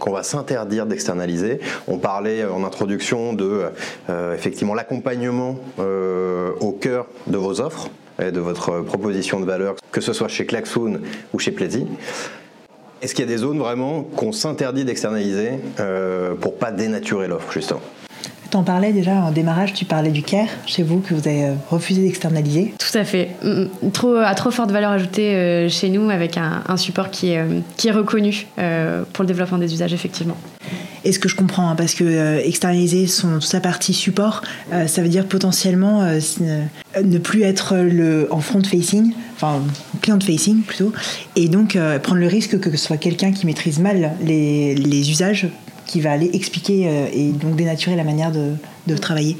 qu'on 0.00 0.10
va 0.10 0.24
s'interdire 0.24 0.86
d'externaliser. 0.86 1.60
On 1.86 1.98
parlait 1.98 2.44
en 2.44 2.64
introduction 2.64 3.32
de 3.32 3.66
euh, 4.08 4.34
effectivement 4.34 4.74
l'accompagnement 4.74 5.58
euh, 5.78 6.50
au 6.60 6.72
cœur 6.72 7.06
de 7.28 7.36
vos 7.36 7.60
offres 7.60 7.88
et 8.20 8.32
de 8.32 8.40
votre 8.40 8.80
proposition 8.80 9.38
de 9.38 9.44
valeur, 9.44 9.76
que 9.92 10.00
ce 10.00 10.12
soit 10.12 10.28
chez 10.28 10.46
Klaxoon 10.46 11.00
ou 11.32 11.38
chez 11.38 11.52
Plaidy. 11.52 11.86
Est-ce 13.02 13.14
qu'il 13.14 13.24
y 13.24 13.28
a 13.28 13.30
des 13.30 13.38
zones 13.38 13.58
vraiment 13.58 14.02
qu'on 14.02 14.32
s'interdit 14.32 14.84
d'externaliser 14.84 15.52
euh, 15.78 16.34
pour 16.34 16.56
pas 16.56 16.70
dénaturer 16.70 17.28
l'offre 17.28 17.52
justement? 17.52 17.80
Tu 18.50 18.56
en 18.56 18.64
parlais 18.64 18.92
déjà 18.92 19.12
en 19.12 19.30
démarrage, 19.30 19.72
tu 19.72 19.84
parlais 19.84 20.10
du 20.10 20.22
CARE 20.22 20.48
chez 20.66 20.82
vous 20.82 20.98
que 20.98 21.14
vous 21.14 21.26
avez 21.26 21.44
euh, 21.44 21.54
refusé 21.70 22.02
d'externaliser. 22.02 22.74
Tout 22.78 22.98
à 22.98 23.04
fait. 23.04 23.30
Mm, 23.42 23.66
mm. 23.86 23.90
Trop, 23.92 24.16
à 24.16 24.34
trop 24.34 24.50
forte 24.50 24.70
valeur 24.70 24.90
ajoutée 24.90 25.34
euh, 25.34 25.68
chez 25.68 25.88
nous 25.88 26.10
avec 26.10 26.36
un, 26.36 26.76
support 26.76 27.10
qui 27.10 27.30
est, 27.30 27.38
euh, 27.38 27.60
qui 27.76 27.88
est 27.88 27.92
reconnu 27.92 28.46
pour 29.12 29.22
le 29.22 29.26
développement 29.26 29.58
des 29.58 29.72
usages, 29.72 29.92
effectivement. 29.92 30.36
Et 31.04 31.12
ce 31.12 31.18
que 31.18 31.28
je 31.28 31.36
comprends, 31.36 31.70
hein, 31.70 31.76
parce 31.76 31.94
que 31.94 32.38
externaliser 32.46 33.06
son, 33.06 33.40
sa 33.40 33.60
partie 33.60 33.94
support, 33.94 34.42
ça 34.86 35.02
veut 35.02 35.08
dire 35.08 35.26
potentiellement 35.26 36.02
ne 36.02 37.18
plus 37.18 37.42
être 37.42 37.76
le, 37.76 38.28
en 38.30 38.40
front-facing, 38.40 39.12
enfin 39.34 39.62
client-facing 40.02 40.62
plutôt, 40.62 40.92
et 41.36 41.48
donc 41.48 41.78
prendre 42.02 42.20
le 42.20 42.26
risque 42.26 42.60
que 42.60 42.70
ce 42.70 42.76
soit 42.76 42.98
quelqu'un 42.98 43.32
qui 43.32 43.46
maîtrise 43.46 43.78
mal 43.78 44.12
les, 44.22 44.74
les 44.74 45.10
usages 45.10 45.48
qui 45.90 46.00
va 46.00 46.12
aller 46.12 46.30
expliquer 46.32 46.86
euh, 46.86 47.06
et 47.12 47.32
donc 47.32 47.56
dénaturer 47.56 47.96
la 47.96 48.04
manière 48.04 48.30
de, 48.30 48.52
de 48.86 48.96
travailler. 48.96 49.36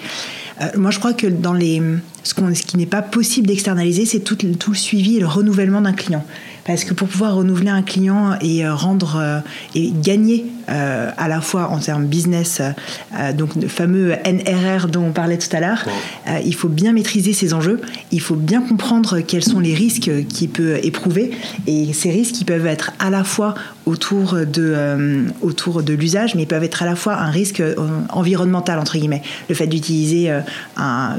Euh, 0.60 0.66
moi, 0.76 0.90
je 0.90 0.98
crois 0.98 1.12
que 1.12 1.28
dans 1.28 1.52
les, 1.52 1.80
ce, 2.24 2.34
ce 2.34 2.62
qui 2.64 2.76
n'est 2.76 2.86
pas 2.86 3.02
possible 3.02 3.46
d'externaliser, 3.46 4.04
c'est 4.04 4.18
tout, 4.20 4.34
tout, 4.34 4.70
le 4.70 4.76
suivi 4.76 5.16
et 5.16 5.20
le 5.20 5.28
renouvellement 5.28 5.80
d'un 5.80 5.92
client. 5.92 6.24
Parce 6.64 6.82
que 6.82 6.92
pour 6.92 7.06
pouvoir 7.06 7.36
renouveler 7.36 7.70
un 7.70 7.82
client 7.82 8.36
et 8.40 8.64
euh, 8.64 8.74
rendre 8.74 9.42
et 9.74 9.92
gagner 10.02 10.44
euh, 10.70 11.10
à 11.16 11.26
la 11.26 11.40
fois 11.40 11.68
en 11.68 11.78
termes 11.78 12.06
business, 12.06 12.60
euh, 12.60 13.32
donc 13.32 13.56
le 13.56 13.66
fameux 13.66 14.14
NRR 14.24 14.86
dont 14.88 15.06
on 15.06 15.12
parlait 15.12 15.38
tout 15.38 15.54
à 15.54 15.58
l'heure. 15.58 15.84
Euh, 16.28 16.38
il 16.44 16.54
faut 16.54 16.68
bien 16.68 16.92
maîtriser 16.92 17.32
ces 17.32 17.54
enjeux, 17.54 17.80
il 18.12 18.20
faut 18.20 18.36
bien 18.36 18.60
comprendre 18.60 19.20
quels 19.20 19.42
sont 19.42 19.58
les 19.58 19.74
risques 19.74 20.10
qu'il 20.28 20.48
peut 20.48 20.78
éprouver, 20.82 21.32
et 21.66 21.92
ces 21.92 22.10
risques 22.10 22.34
qui 22.34 22.44
peuvent 22.44 22.66
être 22.66 22.92
à 23.00 23.10
la 23.10 23.24
fois 23.24 23.54
autour 23.86 24.34
de, 24.46 25.26
autour 25.40 25.82
de 25.82 25.92
l'usage, 25.92 26.36
mais 26.36 26.42
ils 26.42 26.46
peuvent 26.46 26.62
être 26.62 26.82
à 26.82 26.86
la 26.86 26.94
fois 26.94 27.14
un 27.14 27.30
risque 27.30 27.62
environnemental, 28.10 28.78
entre 28.78 28.96
guillemets. 28.96 29.22
Le 29.48 29.54
fait 29.56 29.66
d'utiliser 29.66 30.32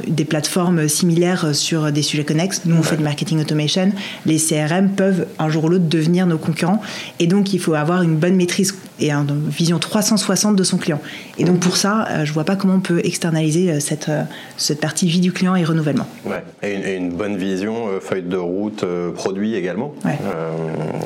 des 0.08 0.24
plateformes 0.24 0.88
similaires 0.88 1.54
sur 1.54 1.92
des 1.92 2.02
sujets 2.02 2.24
connexes. 2.24 2.62
Nous, 2.66 2.76
on 2.78 2.84
fait 2.84 2.96
de 2.96 3.04
marketing 3.04 3.42
automation. 3.42 3.92
Les 4.26 4.38
CRM 4.38 4.92
peuvent 4.92 5.28
un 5.40 5.50
jour 5.50 5.66
ou 5.66 5.70
l'autre 5.70 5.90
devenir 5.90 6.28
nos 6.28 6.38
concurrents. 6.38 6.82
Et 7.20 7.28
donc, 7.28 7.54
il 7.54 7.60
faut 7.60 7.74
avoir 7.74 8.04
une 8.04 8.16
bonne 8.16 8.36
maîtrise 8.36 8.74
et 9.02 9.12
un 9.12 9.26
vision 9.47 9.80
360 9.80 10.56
de 10.56 10.63
son 10.63 10.77
client. 10.77 10.99
Et 11.38 11.43
donc 11.43 11.60
pour 11.60 11.77
ça, 11.77 12.08
euh, 12.10 12.25
je 12.25 12.34
vois 12.34 12.43
pas 12.43 12.56
comment 12.56 12.75
on 12.75 12.80
peut 12.80 13.01
externaliser 13.04 13.71
euh, 13.71 13.80
cette, 13.80 14.10
euh, 14.10 14.23
cette 14.58 14.80
partie 14.80 15.08
vie 15.08 15.19
du 15.19 15.32
client 15.32 15.56
et 15.56 15.63
renouvellement. 15.63 16.08
Ouais. 16.25 16.43
Et, 16.63 16.95
une, 16.95 17.12
bonne 17.12 17.38
vision, 17.38 17.88
feuille 17.99 18.23
de 18.23 18.38
route, 18.38 18.86
produit 19.15 19.56
également. 19.56 19.93
Ouais. 20.06 20.17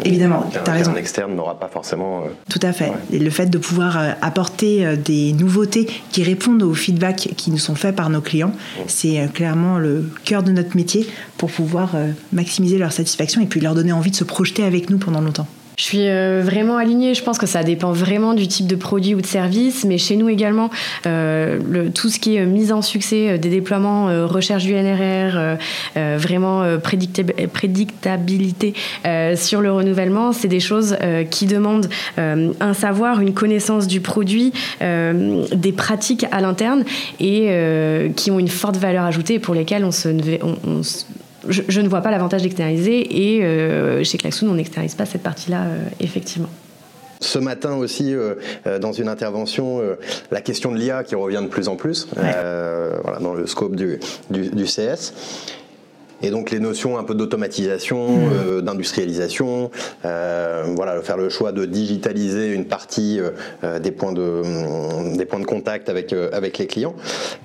Évidemment, 0.04 0.50
tu 0.52 0.70
as 0.70 0.74
raison. 0.74 0.92
Un 0.92 0.96
externe 0.96 1.36
n'aura 1.36 1.60
pas 1.60 1.68
forcément. 1.68 2.24
Tout 2.50 2.60
à 2.62 2.74
fait. 2.74 2.92
Et 3.12 3.20
le 3.20 3.30
fait 3.30 3.48
de 3.48 3.58
pouvoir 3.58 3.98
apporter 4.22 4.96
des 4.98 5.34
nouveautés 5.34 5.88
qui 6.12 6.24
répondent 6.24 6.64
aux 6.64 6.74
feedbacks 6.74 7.30
qui 7.36 7.52
nous 7.52 7.58
sont 7.58 7.76
faits 7.76 7.96
par 7.96 8.10
nos 8.10 8.22
clients, 8.22 8.52
c'est 8.88 9.30
clairement 9.34 9.78
le 9.78 10.10
cœur 10.24 10.44
de 10.44 10.52
notre 10.52 10.76
métier 10.76 11.08
pour 11.38 11.52
pouvoir 11.52 11.96
maximiser 12.34 12.78
leur 12.78 12.92
satisfaction 12.92 13.42
et 13.42 13.46
puis 13.46 13.60
leur 13.60 13.76
donner 13.76 13.92
envie 13.92 14.12
de 14.12 14.16
se 14.16 14.24
projeter 14.24 14.64
avec 14.64 14.90
nous 14.90 14.98
pendant 14.98 15.22
longtemps. 15.22 15.48
Je 15.78 15.84
suis 15.84 16.08
euh, 16.08 16.42
vraiment 16.44 16.78
alignée. 16.78 17.14
Je 17.14 17.24
pense 17.24 17.38
que 17.38 17.46
ça 17.46 17.64
dépend 17.64 17.92
vraiment 17.92 18.34
du 18.34 18.48
type 18.48 18.68
de 18.68 18.76
produit 18.76 19.14
ou 19.16 19.22
de 19.22 19.26
service, 19.26 19.84
mais 19.86 19.98
chez 19.98 20.16
nous 20.16 20.30
également, 20.30 20.70
euh, 21.06 21.90
tout 21.94 22.10
ce 22.10 22.20
qui 22.20 22.38
est 22.38 22.46
mise 22.46 22.72
en 22.72 22.82
succès 22.82 23.32
euh, 23.32 23.38
des 23.38 23.50
déploiements, 23.50 24.06
recherche 24.28 24.64
du 24.64 24.74
NRR, 24.74 25.58
vraiment 25.96 26.64
prédictabilité 26.82 28.74
sur 29.36 29.62
le 29.62 29.72
renouvellement, 29.72 30.32
c'est 30.32 30.48
des 30.48 30.60
choses 30.60 30.98
qui 31.30 31.46
demandent 31.46 31.90
un 32.18 32.74
savoir, 32.74 33.22
une 33.22 33.34
connaissance 33.34 33.88
du 33.88 34.02
produit, 34.02 34.54
des 34.82 35.72
pratiques 35.76 36.26
à 36.32 36.42
l'interne 36.42 36.84
et 37.20 38.12
qui 38.16 38.32
ont 38.32 38.40
une 38.40 38.48
forte 38.48 38.78
valeur 38.78 39.06
ajoutée 39.06 39.40
pour 39.40 39.54
lesquelles 39.56 39.86
on 39.86 39.92
se, 39.92 40.10
je, 41.50 41.82
ne 41.82 41.88
vois 41.88 42.02
pas 42.02 42.12
l'avantage 42.12 42.42
d'externaliser 42.42 43.36
et 43.36 43.44
euh, 43.44 44.04
chez 44.04 44.18
Klaxoon, 44.18 44.50
on 44.50 44.56
n'externalise 44.56 44.96
pas 44.96 45.06
cette 45.06 45.24
partie-là, 45.24 45.64
euh, 45.64 45.84
effectivement. 46.00 46.50
Ce 47.22 47.40
matin 47.40 47.76
aussi, 47.76 48.14
euh, 48.14 48.36
dans 48.80 48.92
une 48.92 49.08
intervention, 49.08 49.82
la 50.32 50.42
question 50.42 50.72
de 50.72 50.78
l'IA 50.78 51.04
qui 51.04 51.16
revient 51.16 51.42
de 51.42 51.48
plus 51.48 51.70
en 51.70 51.76
plus 51.76 52.08
voilà, 52.14 53.20
dans 53.22 53.34
le 53.34 53.48
scope 53.48 53.76
du, 53.76 54.00
du, 54.30 54.50
du 54.50 54.66
CS. 54.66 55.14
Et 56.22 56.30
donc 56.30 56.52
les 56.52 56.60
notions 56.60 56.98
un 56.98 57.04
peu 57.04 57.16
d'automatisation, 57.16 58.10
mmh. 58.10 58.30
euh, 58.34 58.62
d'industrialisation, 58.62 59.70
euh, 60.06 60.64
voilà, 60.76 61.02
faire 61.02 61.18
le 61.18 61.30
choix 61.30 61.52
de 61.52 61.66
digitaliser 61.66 62.52
une 62.52 62.66
partie 62.66 63.20
euh, 63.20 63.80
des 63.80 63.92
points 63.92 64.14
de 64.14 65.16
des 65.18 65.26
points 65.26 65.40
de 65.40 65.46
contact 65.46 65.90
avec 65.90 66.14
avec 66.14 66.58
les 66.58 66.68
clients. 66.68 66.96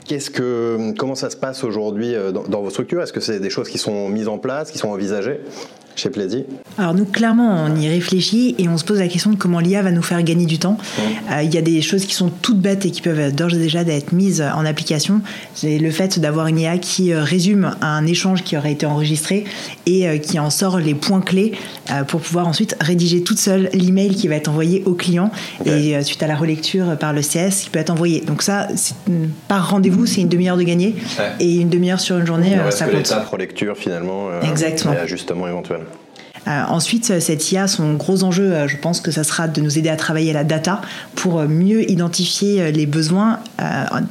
Qu'est-ce 0.07 0.31
que 0.31 0.93
comment 0.97 1.15
ça 1.15 1.31
se 1.31 1.37
passe 1.37 1.65
aujourd'hui 1.65 2.15
dans, 2.33 2.43
dans, 2.45 2.63
vos 2.63 2.71
structures? 2.71 3.03
Est-ce 3.03 3.13
que 3.13 3.21
c'est 3.21 3.41
des 3.41 3.51
choses 3.51 3.69
qui 3.69 3.79
sont 3.79 4.09
mises 4.09 4.29
en 4.29 4.39
place, 4.39 4.71
qui 4.71 4.79
sont 4.79 4.89
envisagées? 4.89 5.41
Chez 6.01 6.11
Alors 6.79 6.95
nous, 6.95 7.05
clairement, 7.05 7.67
on 7.67 7.77
y 7.77 7.89
réfléchit 7.89 8.55
et 8.59 8.69
on 8.69 8.79
se 8.79 8.85
pose 8.85 8.99
la 8.99 9.09
question 9.09 9.31
de 9.31 9.37
comment 9.37 9.61
l'IA 9.61 9.83
va 9.83 9.91
nous 9.91 10.03
faire 10.03 10.23
gagner 10.23 10.47
du 10.47 10.59
temps. 10.59 10.79
Euh, 11.31 11.43
il 11.43 11.53
y 11.55 11.59
a 11.59 11.63
des 11.63 11.83
choses 11.83 12.07
qui 12.07 12.15
sont 12.15 12.31
toutes 12.31 12.59
bêtes 12.59 12.87
et 12.87 12.91
qui 12.91 13.03
peuvent 13.03 13.35
d'ores 13.35 13.53
et 13.53 13.59
déjà 13.59 13.83
être 13.83 14.13
mises 14.13 14.43
en 14.43 14.65
application. 14.65 15.21
C'est 15.55 15.79
le 15.79 15.91
fait 15.91 16.19
d'avoir 16.19 16.47
une 16.47 16.59
IA 16.59 16.79
qui 16.79 17.13
euh, 17.13 17.23
résume 17.23 17.77
un 17.83 18.07
échange 18.07 18.45
qui 18.45 18.57
aurait 18.57 18.73
été 18.73 18.87
enregistré 18.87 19.45
et 19.85 20.09
euh, 20.09 20.17
qui 20.17 20.39
en 20.39 20.49
sort 20.49 20.79
les 20.79 20.95
points 20.95 21.21
clés 21.21 21.53
pour 22.07 22.21
pouvoir 22.21 22.47
ensuite 22.47 22.77
rédiger 22.81 23.23
toute 23.23 23.39
seule 23.39 23.69
l'email 23.73 24.15
qui 24.15 24.29
va 24.29 24.37
être 24.37 24.49
envoyé 24.49 24.83
au 24.87 24.95
client 24.95 25.31
et 25.67 26.01
suite 26.03 26.23
à 26.23 26.29
la 26.29 26.37
relecture 26.37 26.97
par 26.99 27.13
le 27.13 27.21
CS 27.21 27.65
qui 27.65 27.71
peut 27.71 27.81
être 27.81 27.91
envoyé. 27.91 28.21
Donc 28.21 28.43
ça, 28.43 28.69
par 29.49 29.71
rendez-vous, 29.71 30.07
c'est 30.07 30.21
une 30.21 30.29
demi-heure 30.29 30.57
de 30.57 30.63
gagner 30.63 30.95
et 31.41 31.57
une 31.57 31.69
demi-heure 31.69 31.99
sur 31.99 32.17
une 32.19 32.27
journée, 32.27 32.57
ça 32.71 32.85
compte. 32.87 32.95
L'étape 32.95 33.29
relecture 33.29 33.77
finalement. 33.77 34.29
Exactement. 34.43 34.95
Et 34.95 34.99
ajustement 34.99 35.49
éventuel. 35.49 35.81
Ensuite, 36.47 37.21
cette 37.21 37.53
IA, 37.53 37.69
son 37.69 37.95
gros 37.95 38.25
enjeu, 38.25 38.67
je 38.67 38.77
pense 38.77 39.01
que 39.01 39.11
ça 39.11 39.25
sera 39.25 39.49
de 39.49 39.61
nous 39.61 39.79
aider 39.79 39.89
à 39.89 39.97
travailler 39.97 40.33
la 40.33 40.45
data 40.45 40.81
pour 41.15 41.43
mieux 41.43 41.89
identifier 41.91 42.73
les 42.73 42.87
besoins, 42.87 43.41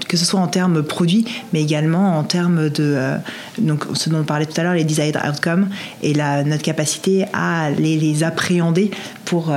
que 0.08 0.16
ce 0.16 0.26
soit 0.26 0.40
en 0.40 0.48
termes 0.48 0.84
produits, 0.84 1.26
mais 1.54 1.62
également 1.62 2.18
en 2.18 2.24
termes 2.24 2.70
de 2.70 2.98
donc 3.58 3.86
ce 3.94 4.10
dont 4.10 4.20
on 4.20 4.24
parlait 4.24 4.46
tout 4.46 4.60
à 4.60 4.64
l'heure, 4.64 4.74
les 4.74 4.84
desired 4.84 5.20
outcomes 5.28 5.70
et 6.02 6.14
la, 6.14 6.44
notre 6.44 6.64
capacité 6.64 7.26
à 7.34 7.72
les, 7.72 7.98
les 7.98 8.24
appréhender 8.24 8.92
pour, 9.26 9.54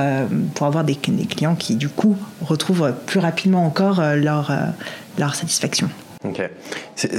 pour 0.55 0.67
avoir 0.67 0.83
des, 0.83 0.97
des, 1.07 1.25
clients 1.25 1.55
qui 1.55 1.75
du 1.75 1.89
coup 1.89 2.17
retrouvent 2.41 2.93
plus 3.05 3.19
rapidement 3.19 3.65
encore 3.65 4.01
leur, 4.15 4.51
leur 5.17 5.35
satisfaction. 5.35 5.89
Ok. 6.23 6.41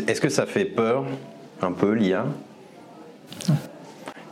Est-ce 0.09 0.21
que 0.21 0.29
ça 0.29 0.47
fait 0.47 0.65
peur 0.65 1.05
un 1.63 1.73
peu 1.73 1.93
l'IA 1.93 2.27
Non. 3.49 3.57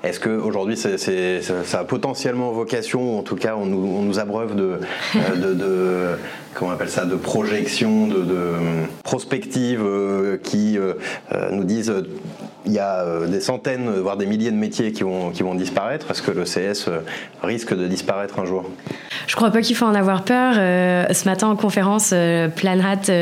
Est-ce 0.03 0.19
qu'aujourd'hui, 0.19 0.77
ça 0.77 1.79
a 1.79 1.85
potentiellement 1.85 2.51
vocation, 2.51 3.19
en 3.19 3.23
tout 3.23 3.37
cas, 3.37 3.55
on 3.57 3.67
nous, 3.67 4.19
abreuve 4.19 4.57
de, 4.57 4.81
de, 5.37 5.55
de, 5.55 6.07
comment 6.55 6.73
on 6.73 6.75
appelle 6.75 6.91
ça, 6.91 7.05
de 7.05 7.15
projection, 7.15 8.09
de, 8.09 8.23
de 8.23 8.53
euh, 9.79 10.39
qui 10.43 10.77
euh, 10.77 10.95
euh, 11.33 11.51
nous 11.51 11.65
disent 11.65 11.93
il 12.67 12.73
y 12.73 12.79
a 12.79 13.27
des 13.27 13.41
centaines, 13.41 13.91
voire 14.01 14.17
des 14.17 14.27
milliers 14.27 14.51
de 14.51 14.57
métiers 14.57 14.93
qui 14.93 15.03
vont, 15.03 15.31
qui 15.31 15.43
vont 15.43 15.55
disparaître? 15.55 16.11
Est-ce 16.11 16.23
que 16.23 16.31
le 16.31 16.45
CS 16.45 16.89
risque 17.43 17.75
de 17.75 17.87
disparaître 17.87 18.39
un 18.39 18.45
jour? 18.45 18.65
Je 19.27 19.37
crois 19.37 19.51
pas 19.51 19.61
qu'il 19.61 19.77
faut 19.77 19.87
en 19.87 19.95
avoir 19.95 20.25
peur. 20.25 20.55
ce 20.55 21.25
matin 21.25 21.49
en 21.49 21.57
conférence, 21.57 22.15
Planhat 22.57 23.13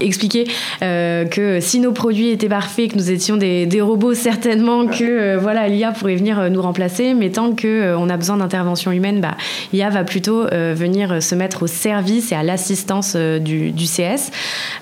expliquait 0.00 0.44
que 0.80 1.58
si 1.60 1.80
nos 1.80 1.92
produits 1.92 2.30
étaient 2.30 2.48
parfaits, 2.48 2.92
que 2.92 2.96
nous 2.96 3.10
étions 3.10 3.36
des, 3.36 3.66
des 3.66 3.80
robots, 3.80 4.14
certainement 4.14 4.86
que 4.86 5.36
voilà 5.36 5.68
l'IA 5.68 5.92
pourrait 5.92 6.16
venir 6.16 6.50
nous 6.50 6.62
remplacer. 6.62 7.14
Mais 7.14 7.30
tant 7.30 7.54
qu'on 7.54 7.96
on 7.96 8.08
a 8.08 8.16
besoin 8.16 8.36
d'intervention 8.36 8.92
humaine, 8.92 9.20
bah, 9.20 9.36
l'IA 9.72 9.90
va 9.90 10.04
plutôt 10.04 10.46
venir 10.50 11.22
se 11.22 11.34
mettre 11.34 11.62
au 11.62 11.66
service 11.66 12.32
et 12.32 12.34
à 12.34 12.42
l'assistance 12.42 13.14
euh, 13.16 13.38
du, 13.38 13.72
CS. 13.72 14.30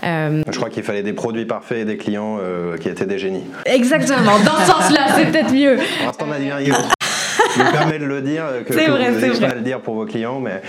Euh, 0.05 0.43
Je 0.51 0.57
crois 0.57 0.71
qu'il 0.71 0.83
fallait 0.83 1.03
des 1.03 1.13
produits 1.13 1.45
parfaits 1.45 1.79
et 1.79 1.85
des 1.85 1.97
clients 1.97 2.39
euh, 2.41 2.77
qui 2.77 2.89
étaient 2.89 3.07
des 3.07 3.19
génies. 3.19 3.45
Exactement, 3.67 4.39
dans 4.45 4.59
ce 4.61 4.71
sens-là, 4.71 5.07
c'est 5.17 5.31
peut-être 5.31 5.53
mieux. 5.53 5.77
Pour 5.77 6.07
l'instant, 6.07 6.27
on 6.29 6.33
a 6.33 6.39
dit 6.39 6.71
me 7.65 7.73
permets 7.73 7.99
de 7.99 8.05
le 8.05 8.21
dire, 8.21 8.45
que, 8.67 8.73
que 8.73 8.91
vrai, 8.91 9.11
vous 9.11 9.21
n'allez 9.21 9.41
pas 9.41 9.55
le 9.55 9.61
dire 9.61 9.81
pour 9.81 9.95
vos 9.95 10.07
clients, 10.07 10.41
mais 10.41 10.63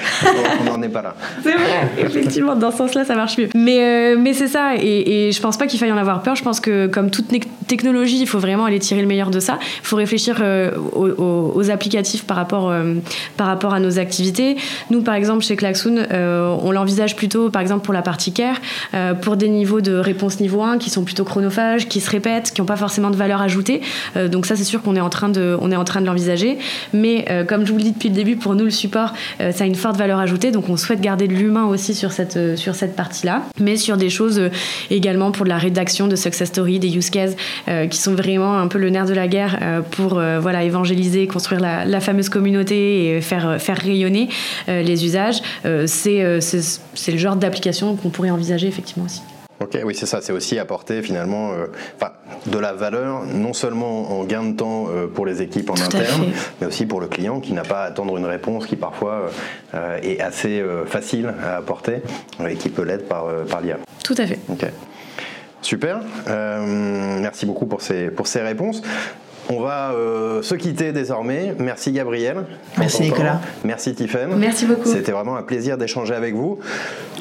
on 0.61 0.63
n'en 0.63 0.81
est 0.81 0.89
pas 0.89 1.01
là. 1.01 1.15
C'est 1.43 1.51
vrai, 1.51 1.89
effectivement, 1.97 2.55
dans 2.55 2.71
ce 2.71 2.77
sens-là, 2.77 3.05
ça 3.05 3.15
marche 3.15 3.37
mieux. 3.37 3.49
Mais, 3.55 3.79
euh, 3.81 4.17
mais 4.19 4.33
c'est 4.33 4.47
ça, 4.47 4.75
et, 4.75 5.27
et, 5.27 5.31
je 5.31 5.41
pense 5.41 5.57
pas 5.57 5.67
qu'il 5.67 5.79
faille 5.79 5.91
en 5.91 5.97
avoir 5.97 6.21
peur. 6.21 6.35
Je 6.35 6.43
pense 6.43 6.59
que, 6.59 6.87
comme 6.87 7.09
toute 7.09 7.27
technologie, 7.67 8.19
il 8.19 8.27
faut 8.27 8.39
vraiment 8.39 8.65
aller 8.65 8.79
tirer 8.79 9.01
le 9.01 9.07
meilleur 9.07 9.31
de 9.31 9.39
ça. 9.39 9.59
Il 9.61 9.87
faut 9.87 9.95
réfléchir 9.95 10.37
euh, 10.41 10.71
aux, 10.93 11.53
aux, 11.55 11.71
applicatifs 11.71 12.25
par 12.25 12.37
rapport, 12.37 12.69
euh, 12.69 12.95
par 13.37 13.47
rapport 13.47 13.73
à 13.73 13.79
nos 13.79 13.99
activités. 13.99 14.57
Nous, 14.89 15.01
par 15.01 15.15
exemple, 15.15 15.43
chez 15.43 15.55
Klaxoon, 15.55 16.05
on 16.11 16.71
l'envisage 16.71 17.15
plutôt, 17.15 17.49
par 17.49 17.61
exemple, 17.61 17.83
pour 17.85 17.93
la 17.93 18.01
partie 18.01 18.31
care, 18.31 18.57
pour 19.21 19.37
des 19.37 19.49
niveaux 19.49 19.81
de 19.81 19.93
réponse 19.95 20.39
niveau 20.39 20.61
1 20.61 20.77
qui 20.77 20.89
sont 20.89 21.03
plutôt 21.03 21.23
chronophages, 21.23 21.87
qui 21.87 22.01
se 22.01 22.09
répètent, 22.09 22.51
qui 22.51 22.61
n'ont 22.61 22.67
pas 22.67 22.75
forcément 22.75 23.09
de 23.09 23.15
valeur 23.15 23.41
ajoutée. 23.41 23.81
donc 24.29 24.45
ça, 24.45 24.55
c'est 24.55 24.63
sûr 24.63 24.81
qu'on 24.81 24.95
est 24.95 25.01
en 25.01 25.09
train 25.09 25.29
de, 25.29 25.57
on 25.59 25.71
est 25.71 25.75
en 25.75 25.83
train 25.83 26.01
de 26.01 26.05
l'envisager. 26.05 26.57
Mais 26.93 27.25
euh, 27.29 27.43
comme 27.43 27.65
je 27.65 27.71
vous 27.71 27.77
le 27.77 27.83
dis 27.83 27.91
depuis 27.91 28.09
le 28.09 28.15
début, 28.15 28.35
pour 28.35 28.55
nous, 28.55 28.65
le 28.65 28.69
support, 28.69 29.13
euh, 29.41 29.51
ça 29.51 29.63
a 29.63 29.67
une 29.67 29.75
forte 29.75 29.97
valeur 29.97 30.19
ajoutée. 30.19 30.51
Donc 30.51 30.69
on 30.69 30.77
souhaite 30.77 31.01
garder 31.01 31.27
de 31.27 31.33
l'humain 31.33 31.65
aussi 31.65 31.93
sur 31.93 32.11
cette, 32.11 32.37
euh, 32.37 32.55
cette 32.55 32.95
partie-là. 32.95 33.43
Mais 33.59 33.77
sur 33.77 33.97
des 33.97 34.09
choses 34.09 34.41
également 34.89 35.31
pour 35.31 35.45
de 35.45 35.49
la 35.49 35.57
rédaction 35.57 36.07
de 36.07 36.15
success 36.15 36.49
story, 36.49 36.79
des 36.79 36.95
use 36.95 37.09
cases, 37.09 37.35
qui 37.89 37.97
sont 37.97 38.13
vraiment 38.13 38.57
un 38.57 38.67
peu 38.67 38.77
le 38.77 38.89
nerf 38.89 39.05
de 39.05 39.13
la 39.13 39.27
guerre 39.27 39.81
pour 39.91 40.21
voilà, 40.39 40.63
évangéliser, 40.63 41.27
construire 41.27 41.61
la, 41.61 41.85
la, 41.85 41.99
fameuse 41.99 42.29
communauté 42.29 43.17
et 43.17 43.21
faire, 43.21 43.57
faire 43.59 43.77
rayonner 43.77 44.29
les 44.67 45.05
usages. 45.05 45.41
c'est 45.63 46.21
le 46.21 47.17
genre 47.17 47.35
d'application 47.35 47.95
qu'on 47.95 48.09
pourrait 48.09 48.31
envisager 48.31 48.67
effectivement 48.67 49.05
aussi. 49.05 49.21
Ok, 49.65 49.79
oui, 49.83 49.95
c'est 49.95 50.05
ça. 50.05 50.21
C'est 50.21 50.31
aussi 50.31 50.59
apporter 50.59 51.01
finalement 51.01 51.53
euh, 51.53 51.65
de 52.45 52.59
la 52.59 52.73
valeur, 52.73 53.23
non 53.25 53.53
seulement 53.53 54.19
en 54.19 54.23
gain 54.23 54.43
de 54.43 54.55
temps 54.55 54.85
euh, 54.89 55.07
pour 55.07 55.25
les 55.25 55.41
équipes 55.41 55.71
en 55.71 55.73
interne, 55.73 56.25
mais 56.61 56.67
aussi 56.67 56.85
pour 56.85 57.01
le 57.01 57.07
client 57.07 57.39
qui 57.39 57.51
n'a 57.53 57.63
pas 57.63 57.81
à 57.81 57.85
attendre 57.85 58.15
une 58.15 58.27
réponse 58.27 58.67
qui 58.67 58.75
parfois 58.75 59.31
euh, 59.73 59.97
est 60.03 60.21
assez 60.21 60.63
facile 60.85 61.33
à 61.43 61.57
apporter 61.57 62.03
et 62.47 62.53
qui 62.53 62.69
peut 62.69 62.83
l'être 62.83 63.07
par, 63.07 63.25
par 63.49 63.61
l'IA. 63.61 63.79
Tout 64.03 64.13
à 64.19 64.27
fait. 64.27 64.37
Ok. 64.49 64.65
Super. 65.63 66.01
merci 66.27 67.47
beaucoup 67.47 67.65
pour 67.65 67.81
ces, 67.81 68.11
pour 68.11 68.27
ces 68.27 68.41
réponses. 68.41 68.83
On 69.49 69.59
va 69.59 69.91
euh, 69.91 70.41
se 70.41 70.55
quitter 70.55 70.91
désormais. 70.91 71.55
Merci 71.59 71.91
Gabriel. 71.91 72.45
Merci 72.77 73.03
Nicolas. 73.03 73.41
Merci 73.63 73.93
Tiffen. 73.93 74.35
Merci 74.37 74.65
beaucoup. 74.65 74.89
C'était 74.89 75.11
vraiment 75.11 75.35
un 75.35 75.43
plaisir 75.43 75.77
d'échanger 75.77 76.15
avec 76.15 76.33
vous. 76.33 76.59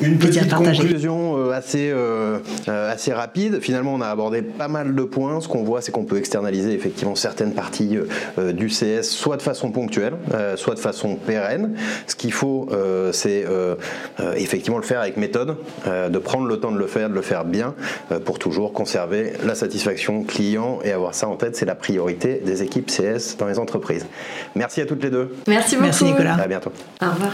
Une 0.01 0.19
petite 0.19 0.53
conclusion 0.53 1.37
euh, 1.37 1.53
assez, 1.53 1.91
euh, 1.93 2.39
assez 2.67 3.13
rapide. 3.13 3.61
Finalement, 3.61 3.95
on 3.95 4.01
a 4.01 4.09
abordé 4.09 4.41
pas 4.41 4.69
mal 4.69 4.95
de 4.95 5.03
points. 5.03 5.41
Ce 5.41 5.49
qu'on 5.49 5.65
voit, 5.65 5.83
c'est 5.83 5.93
qu'on 5.93 6.05
peut 6.05 6.17
externaliser 6.17 6.73
effectivement 6.73 7.15
certaines 7.15 7.53
parties 7.53 7.99
du 8.39 8.69
CS, 8.69 9.03
soit 9.03 9.37
de 9.37 9.43
façon 9.43 9.71
ponctuelle, 9.71 10.15
soit 10.57 10.75
de 10.75 10.81
façon 10.81 11.17
pérenne. 11.17 11.75
Ce 12.07 12.17
qu'il 12.17 12.33
faut, 12.33 12.69
c'est 13.13 13.45
effectivement 14.37 14.79
le 14.79 14.85
faire 14.85 15.01
avec 15.01 15.17
méthode, 15.17 15.57
de 15.87 16.19
prendre 16.19 16.47
le 16.47 16.59
temps 16.59 16.73
de 16.73 16.79
le 16.79 16.87
faire, 16.87 17.09
de 17.09 17.15
le 17.15 17.23
faire 17.23 17.45
bien, 17.45 17.75
pour 18.25 18.39
toujours 18.39 18.73
conserver 18.73 19.35
la 19.45 19.55
satisfaction 19.55 20.25
client 20.25 20.81
et 20.85 20.93
avoir 20.93 21.15
ça 21.15 21.29
en 21.29 21.37
tête, 21.37 21.57
c'est 21.57 21.67
la 21.67 21.75
priorité 21.75 22.14
des 22.19 22.63
équipes 22.63 22.91
CS 22.91 23.37
dans 23.39 23.47
les 23.47 23.59
entreprises. 23.59 24.07
Merci 24.55 24.81
à 24.81 24.87
toutes 24.87 25.03
les 25.03 25.11
deux. 25.11 25.35
Merci 25.47 25.77
beaucoup. 25.77 25.87
Merci 25.87 26.05
Nicolas. 26.05 26.35
À 26.35 26.47
bientôt. 26.47 26.73
Au 27.03 27.11
revoir. 27.11 27.33